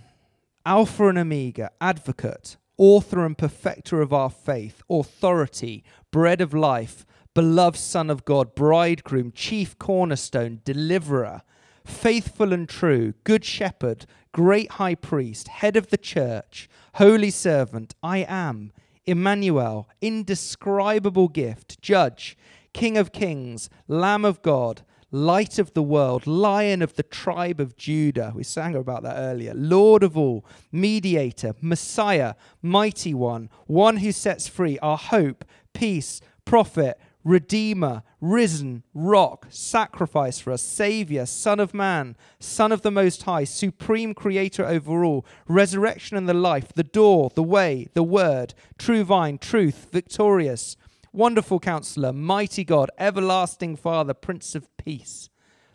Alpha 0.64 1.08
and 1.08 1.18
Omega, 1.18 1.70
Advocate, 1.80 2.56
Author 2.78 3.26
and 3.26 3.36
Perfecter 3.36 4.00
of 4.00 4.12
our 4.12 4.30
faith, 4.30 4.82
Authority, 4.88 5.84
Bread 6.10 6.40
of 6.40 6.54
Life, 6.54 7.04
Beloved 7.34 7.78
Son 7.78 8.08
of 8.08 8.24
God, 8.24 8.54
Bridegroom, 8.54 9.32
Chief 9.32 9.78
Cornerstone, 9.78 10.60
Deliverer, 10.64 11.42
Faithful 11.90 12.52
and 12.52 12.68
True, 12.68 13.12
Good 13.24 13.44
Shepherd, 13.44 14.06
Great 14.32 14.72
High 14.72 14.94
Priest, 14.94 15.48
Head 15.48 15.76
of 15.76 15.88
the 15.90 15.98
Church, 15.98 16.68
Holy 16.94 17.30
Servant, 17.30 17.94
I 18.02 18.18
am, 18.18 18.72
Emmanuel, 19.04 19.88
indescribable 20.00 21.28
gift, 21.28 21.82
Judge, 21.82 22.38
King 22.72 22.96
of 22.96 23.12
Kings, 23.12 23.68
Lamb 23.88 24.24
of 24.24 24.40
God, 24.40 24.82
Light 25.10 25.58
of 25.58 25.74
the 25.74 25.82
world, 25.82 26.26
Lion 26.26 26.80
of 26.82 26.94
the 26.94 27.02
tribe 27.02 27.58
of 27.58 27.76
Judah. 27.76 28.32
We 28.34 28.44
sang 28.44 28.76
about 28.76 29.02
that 29.02 29.16
earlier. 29.16 29.52
Lord 29.54 30.04
of 30.04 30.16
all, 30.16 30.44
Mediator, 30.70 31.54
Messiah, 31.60 32.34
Mighty 32.62 33.12
One, 33.12 33.50
One 33.66 33.96
who 33.96 34.12
sets 34.12 34.46
free, 34.46 34.78
our 34.78 34.96
hope, 34.96 35.44
peace, 35.74 36.20
prophet, 36.44 36.98
Redeemer, 37.22 38.02
risen, 38.20 38.82
rock, 38.94 39.46
sacrifice 39.50 40.40
for 40.40 40.52
us, 40.52 40.62
Savior, 40.62 41.26
Son 41.26 41.60
of 41.60 41.74
Man, 41.74 42.16
Son 42.38 42.72
of 42.72 42.82
the 42.82 42.90
Most 42.90 43.24
High, 43.24 43.44
supreme 43.44 44.14
creator 44.14 44.64
over 44.64 45.04
all, 45.04 45.26
resurrection 45.46 46.16
and 46.16 46.28
the 46.28 46.34
life, 46.34 46.72
the 46.74 46.82
door, 46.82 47.30
the 47.34 47.42
way, 47.42 47.88
the 47.94 48.02
word, 48.02 48.54
true 48.78 49.04
vine, 49.04 49.38
truth, 49.38 49.88
victorious, 49.92 50.76
wonderful 51.12 51.60
counselor, 51.60 52.12
mighty 52.12 52.64
God, 52.64 52.90
everlasting 52.98 53.76
Father, 53.76 54.14
Prince 54.14 54.54
of 54.54 54.74
Peace. 54.76 55.28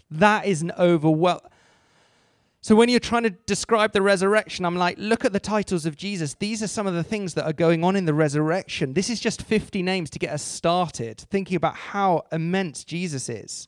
That 0.10 0.45
is 0.45 0.62
an 0.62 0.71
overwhelming 0.79 1.51
so 2.65 2.75
when 2.75 2.89
you're 2.89 2.99
trying 2.99 3.21
to 3.21 3.30
describe 3.30 3.93
the 3.93 4.01
resurrection, 4.01 4.65
I'm 4.65 4.75
like, 4.75 4.95
look 4.97 5.23
at 5.23 5.34
the 5.34 5.39
titles 5.39 5.86
of 5.86 5.95
Jesus. 5.95 6.34
These 6.34 6.63
are 6.63 6.67
some 6.67 6.88
of 6.88 6.95
the 6.95 7.04
things 7.04 7.36
that 7.36 7.45
are 7.45 7.54
going 7.54 7.84
on 7.84 7.95
in 7.95 8.06
the 8.06 8.13
resurrection. 8.15 8.93
This 8.93 9.08
is 9.08 9.19
just 9.19 9.43
50 9.43 9.84
names 9.84 10.10
to 10.10 10.17
get 10.17 10.34
us 10.34 10.41
started, 10.41 11.19
thinking 11.30 11.58
about 11.58 11.75
how 11.75 12.23
immense 12.32 12.84
Jesus 12.84 13.30
is. 13.30 13.67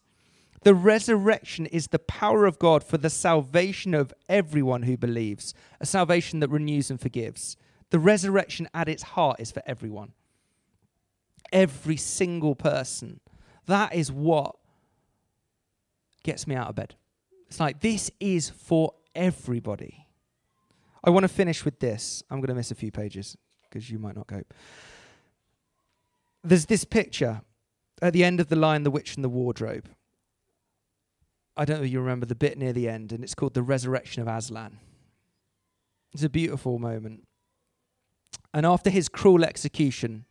The 0.63 0.73
resurrection 0.73 1.67
is 1.67 1.89
the 1.89 1.99
power 1.99 2.47
of 2.47 2.57
God 2.57 2.83
for 2.83 2.97
the 2.97 3.12
salvation 3.12 3.93
of 3.93 4.15
everyone 4.27 4.81
who 4.81 4.97
believes, 4.97 5.53
a 5.79 5.86
salvation 5.86 6.39
that 6.39 6.49
renews 6.49 6.89
and 6.89 6.99
forgives. 6.99 7.55
The 7.91 7.99
resurrection 7.99 8.67
at 8.73 8.89
its 8.89 9.03
heart 9.03 9.39
is 9.39 9.51
for 9.51 9.62
everyone. 9.67 10.13
Every 11.53 11.97
single 11.97 12.55
person. 12.55 13.19
That 13.67 13.93
is 13.93 14.12
what 14.12 14.55
gets 16.23 16.47
me 16.47 16.55
out 16.55 16.69
of 16.69 16.75
bed. 16.75 16.95
It's 17.47 17.60
like, 17.60 17.79
this 17.79 18.12
is 18.19 18.49
for 18.49 18.93
everybody. 19.15 20.07
I 21.03 21.10
want 21.10 21.23
to 21.23 21.29
finish 21.29 21.63
with 21.63 21.79
this. 21.79 22.23
I'm 22.29 22.39
going 22.39 22.49
to 22.49 22.55
miss 22.55 22.71
a 22.71 22.75
few 22.75 22.91
pages 22.91 23.38
because 23.63 23.89
you 23.89 23.99
might 23.99 24.15
not 24.15 24.27
cope. 24.27 24.53
There's 26.43 26.65
this 26.65 26.83
picture 26.83 27.41
at 28.01 28.13
the 28.13 28.23
end 28.23 28.39
of 28.39 28.49
The 28.49 28.55
Lion, 28.55 28.83
the 28.83 28.91
Witch, 28.91 29.15
and 29.15 29.23
the 29.23 29.29
Wardrobe. 29.29 29.89
I 31.55 31.65
don't 31.65 31.79
know 31.79 31.86
if 31.86 31.91
you 31.91 31.99
remember 31.99 32.25
the 32.25 32.36
bit 32.36 32.57
near 32.57 32.73
the 32.73 32.88
end, 32.88 33.12
and 33.12 33.23
it's 33.23 33.33
called 33.33 33.55
The 33.55 33.63
Resurrection 33.63 34.21
of 34.21 34.27
Aslan. 34.27 34.77
It's 36.13 36.23
a 36.23 36.29
beautiful 36.29 36.77
moment. 36.77 37.27
And 38.53 38.65
after 38.65 38.89
his 38.89 39.10
cruel 39.10 39.43
execution 39.43 40.25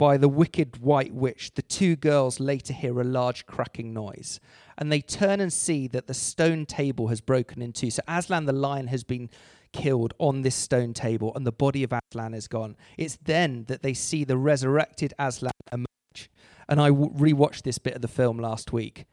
by 0.00 0.16
the 0.16 0.30
wicked 0.30 0.78
white 0.78 1.12
witch, 1.12 1.52
the 1.56 1.62
two 1.62 1.94
girls 1.94 2.40
later 2.40 2.72
hear 2.72 2.98
a 3.02 3.04
large 3.04 3.44
cracking 3.44 3.92
noise 3.92 4.40
and 4.78 4.90
they 4.90 5.02
turn 5.02 5.40
and 5.40 5.52
see 5.52 5.86
that 5.88 6.06
the 6.06 6.14
stone 6.14 6.64
table 6.64 7.08
has 7.08 7.20
broken 7.20 7.60
in 7.60 7.70
two. 7.70 7.90
So 7.90 8.02
Aslan 8.08 8.46
the 8.46 8.54
lion 8.54 8.86
has 8.86 9.04
been 9.04 9.28
killed 9.74 10.14
on 10.18 10.40
this 10.40 10.54
stone 10.54 10.94
table, 10.94 11.32
and 11.36 11.46
the 11.46 11.52
body 11.52 11.84
of 11.84 11.92
Aslan 11.92 12.32
is 12.32 12.48
gone. 12.48 12.76
It's 12.96 13.18
then 13.22 13.64
that 13.68 13.82
they 13.82 13.92
see 13.92 14.24
the 14.24 14.38
resurrected 14.38 15.12
Aslan 15.18 15.52
emerge. 15.70 16.30
And 16.66 16.80
I 16.80 16.88
w- 16.88 17.12
rewatched 17.12 17.62
this 17.62 17.76
bit 17.76 17.94
of 17.94 18.00
the 18.00 18.08
film 18.08 18.38
last 18.38 18.72
week. 18.72 19.04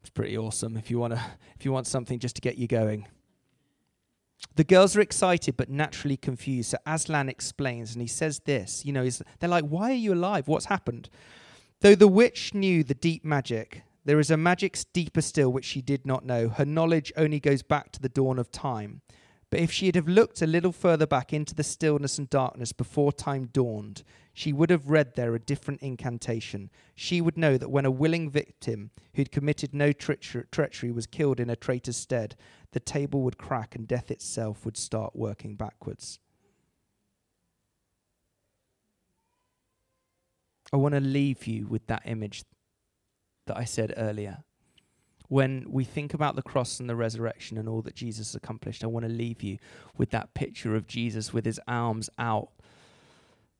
It's 0.00 0.10
pretty 0.10 0.36
awesome 0.36 0.76
if 0.76 0.90
you 0.90 0.98
want 0.98 1.14
to 1.14 1.22
if 1.56 1.64
you 1.64 1.70
want 1.70 1.86
something 1.86 2.18
just 2.18 2.34
to 2.34 2.40
get 2.40 2.58
you 2.58 2.66
going. 2.66 3.06
The 4.54 4.64
girls 4.64 4.96
are 4.96 5.00
excited 5.00 5.56
but 5.56 5.70
naturally 5.70 6.16
confused. 6.16 6.70
So 6.70 6.78
Aslan 6.86 7.28
explains 7.28 7.92
and 7.92 8.02
he 8.02 8.08
says 8.08 8.40
this, 8.40 8.84
you 8.84 8.92
know, 8.92 9.08
they're 9.38 9.48
like, 9.48 9.64
"Why 9.64 9.90
are 9.90 9.94
you 9.94 10.12
alive? 10.12 10.46
What's 10.48 10.66
happened?" 10.66 11.08
Though 11.80 11.94
the 11.94 12.08
witch 12.08 12.52
knew 12.52 12.84
the 12.84 12.94
deep 12.94 13.24
magic, 13.24 13.82
there 14.04 14.20
is 14.20 14.30
a 14.30 14.36
magic 14.36 14.78
deeper 14.92 15.20
still 15.20 15.50
which 15.50 15.64
she 15.64 15.80
did 15.80 16.06
not 16.06 16.24
know. 16.24 16.48
Her 16.48 16.64
knowledge 16.64 17.12
only 17.16 17.40
goes 17.40 17.62
back 17.62 17.92
to 17.92 18.00
the 18.00 18.08
dawn 18.08 18.38
of 18.38 18.52
time. 18.52 19.00
But 19.50 19.60
if 19.60 19.70
she 19.70 19.86
had 19.86 19.96
have 19.96 20.08
looked 20.08 20.40
a 20.40 20.46
little 20.46 20.72
further 20.72 21.06
back 21.06 21.32
into 21.32 21.54
the 21.54 21.62
stillness 21.62 22.18
and 22.18 22.30
darkness 22.30 22.72
before 22.72 23.12
time 23.12 23.50
dawned, 23.52 24.02
she 24.32 24.50
would 24.50 24.70
have 24.70 24.88
read 24.88 25.14
there 25.14 25.34
a 25.34 25.38
different 25.38 25.82
incantation. 25.82 26.70
She 26.94 27.20
would 27.20 27.36
know 27.36 27.58
that 27.58 27.70
when 27.70 27.84
a 27.84 27.90
willing 27.90 28.30
victim 28.30 28.92
who'd 29.14 29.30
committed 29.30 29.74
no 29.74 29.92
treachery 29.92 30.90
was 30.90 31.06
killed 31.06 31.38
in 31.38 31.50
a 31.50 31.56
traitor's 31.56 31.98
stead, 31.98 32.34
the 32.72 32.80
table 32.80 33.22
would 33.22 33.38
crack 33.38 33.74
and 33.74 33.86
death 33.86 34.10
itself 34.10 34.64
would 34.64 34.76
start 34.76 35.14
working 35.14 35.54
backwards. 35.54 36.18
I 40.72 40.78
want 40.78 40.94
to 40.94 41.00
leave 41.00 41.46
you 41.46 41.66
with 41.66 41.86
that 41.88 42.02
image 42.06 42.44
that 43.46 43.58
I 43.58 43.64
said 43.64 43.92
earlier. 43.96 44.38
When 45.28 45.66
we 45.68 45.84
think 45.84 46.14
about 46.14 46.34
the 46.34 46.42
cross 46.42 46.80
and 46.80 46.88
the 46.88 46.96
resurrection 46.96 47.58
and 47.58 47.68
all 47.68 47.82
that 47.82 47.94
Jesus 47.94 48.34
accomplished, 48.34 48.82
I 48.82 48.86
want 48.86 49.04
to 49.04 49.12
leave 49.12 49.42
you 49.42 49.58
with 49.96 50.10
that 50.10 50.34
picture 50.34 50.74
of 50.74 50.86
Jesus 50.86 51.32
with 51.32 51.44
his 51.44 51.60
arms 51.68 52.08
out, 52.18 52.50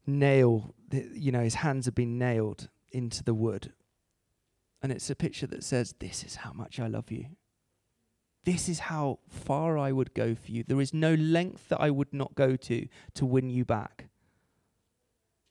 nail, 0.06 0.74
you 0.90 1.32
know, 1.32 1.40
his 1.40 1.56
hands 1.56 1.84
have 1.84 1.94
been 1.94 2.18
nailed 2.18 2.68
into 2.90 3.22
the 3.22 3.34
wood. 3.34 3.72
And 4.82 4.90
it's 4.90 5.08
a 5.10 5.14
picture 5.14 5.46
that 5.48 5.64
says, 5.64 5.94
This 5.98 6.24
is 6.24 6.36
how 6.36 6.52
much 6.52 6.80
I 6.80 6.88
love 6.88 7.10
you. 7.10 7.26
This 8.44 8.68
is 8.68 8.80
how 8.80 9.20
far 9.28 9.78
I 9.78 9.92
would 9.92 10.14
go 10.14 10.34
for 10.34 10.50
you. 10.50 10.64
There 10.66 10.80
is 10.80 10.92
no 10.92 11.14
length 11.14 11.68
that 11.68 11.80
I 11.80 11.90
would 11.90 12.12
not 12.12 12.34
go 12.34 12.56
to 12.56 12.88
to 13.14 13.26
win 13.26 13.50
you 13.50 13.64
back. 13.64 14.08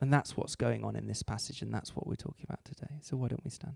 And 0.02 0.12
that's 0.12 0.36
what's 0.36 0.56
going 0.56 0.84
on 0.84 0.96
in 0.96 1.08
this 1.08 1.24
passage, 1.24 1.62
and 1.62 1.74
that's 1.74 1.96
what 1.96 2.08
we're 2.08 2.16
talking 2.16 2.46
about 2.50 2.66
today. 2.66 2.96
So 3.02 3.16
why 3.18 3.28
don't 3.28 3.46
we 3.46 3.52
stand? 3.52 3.76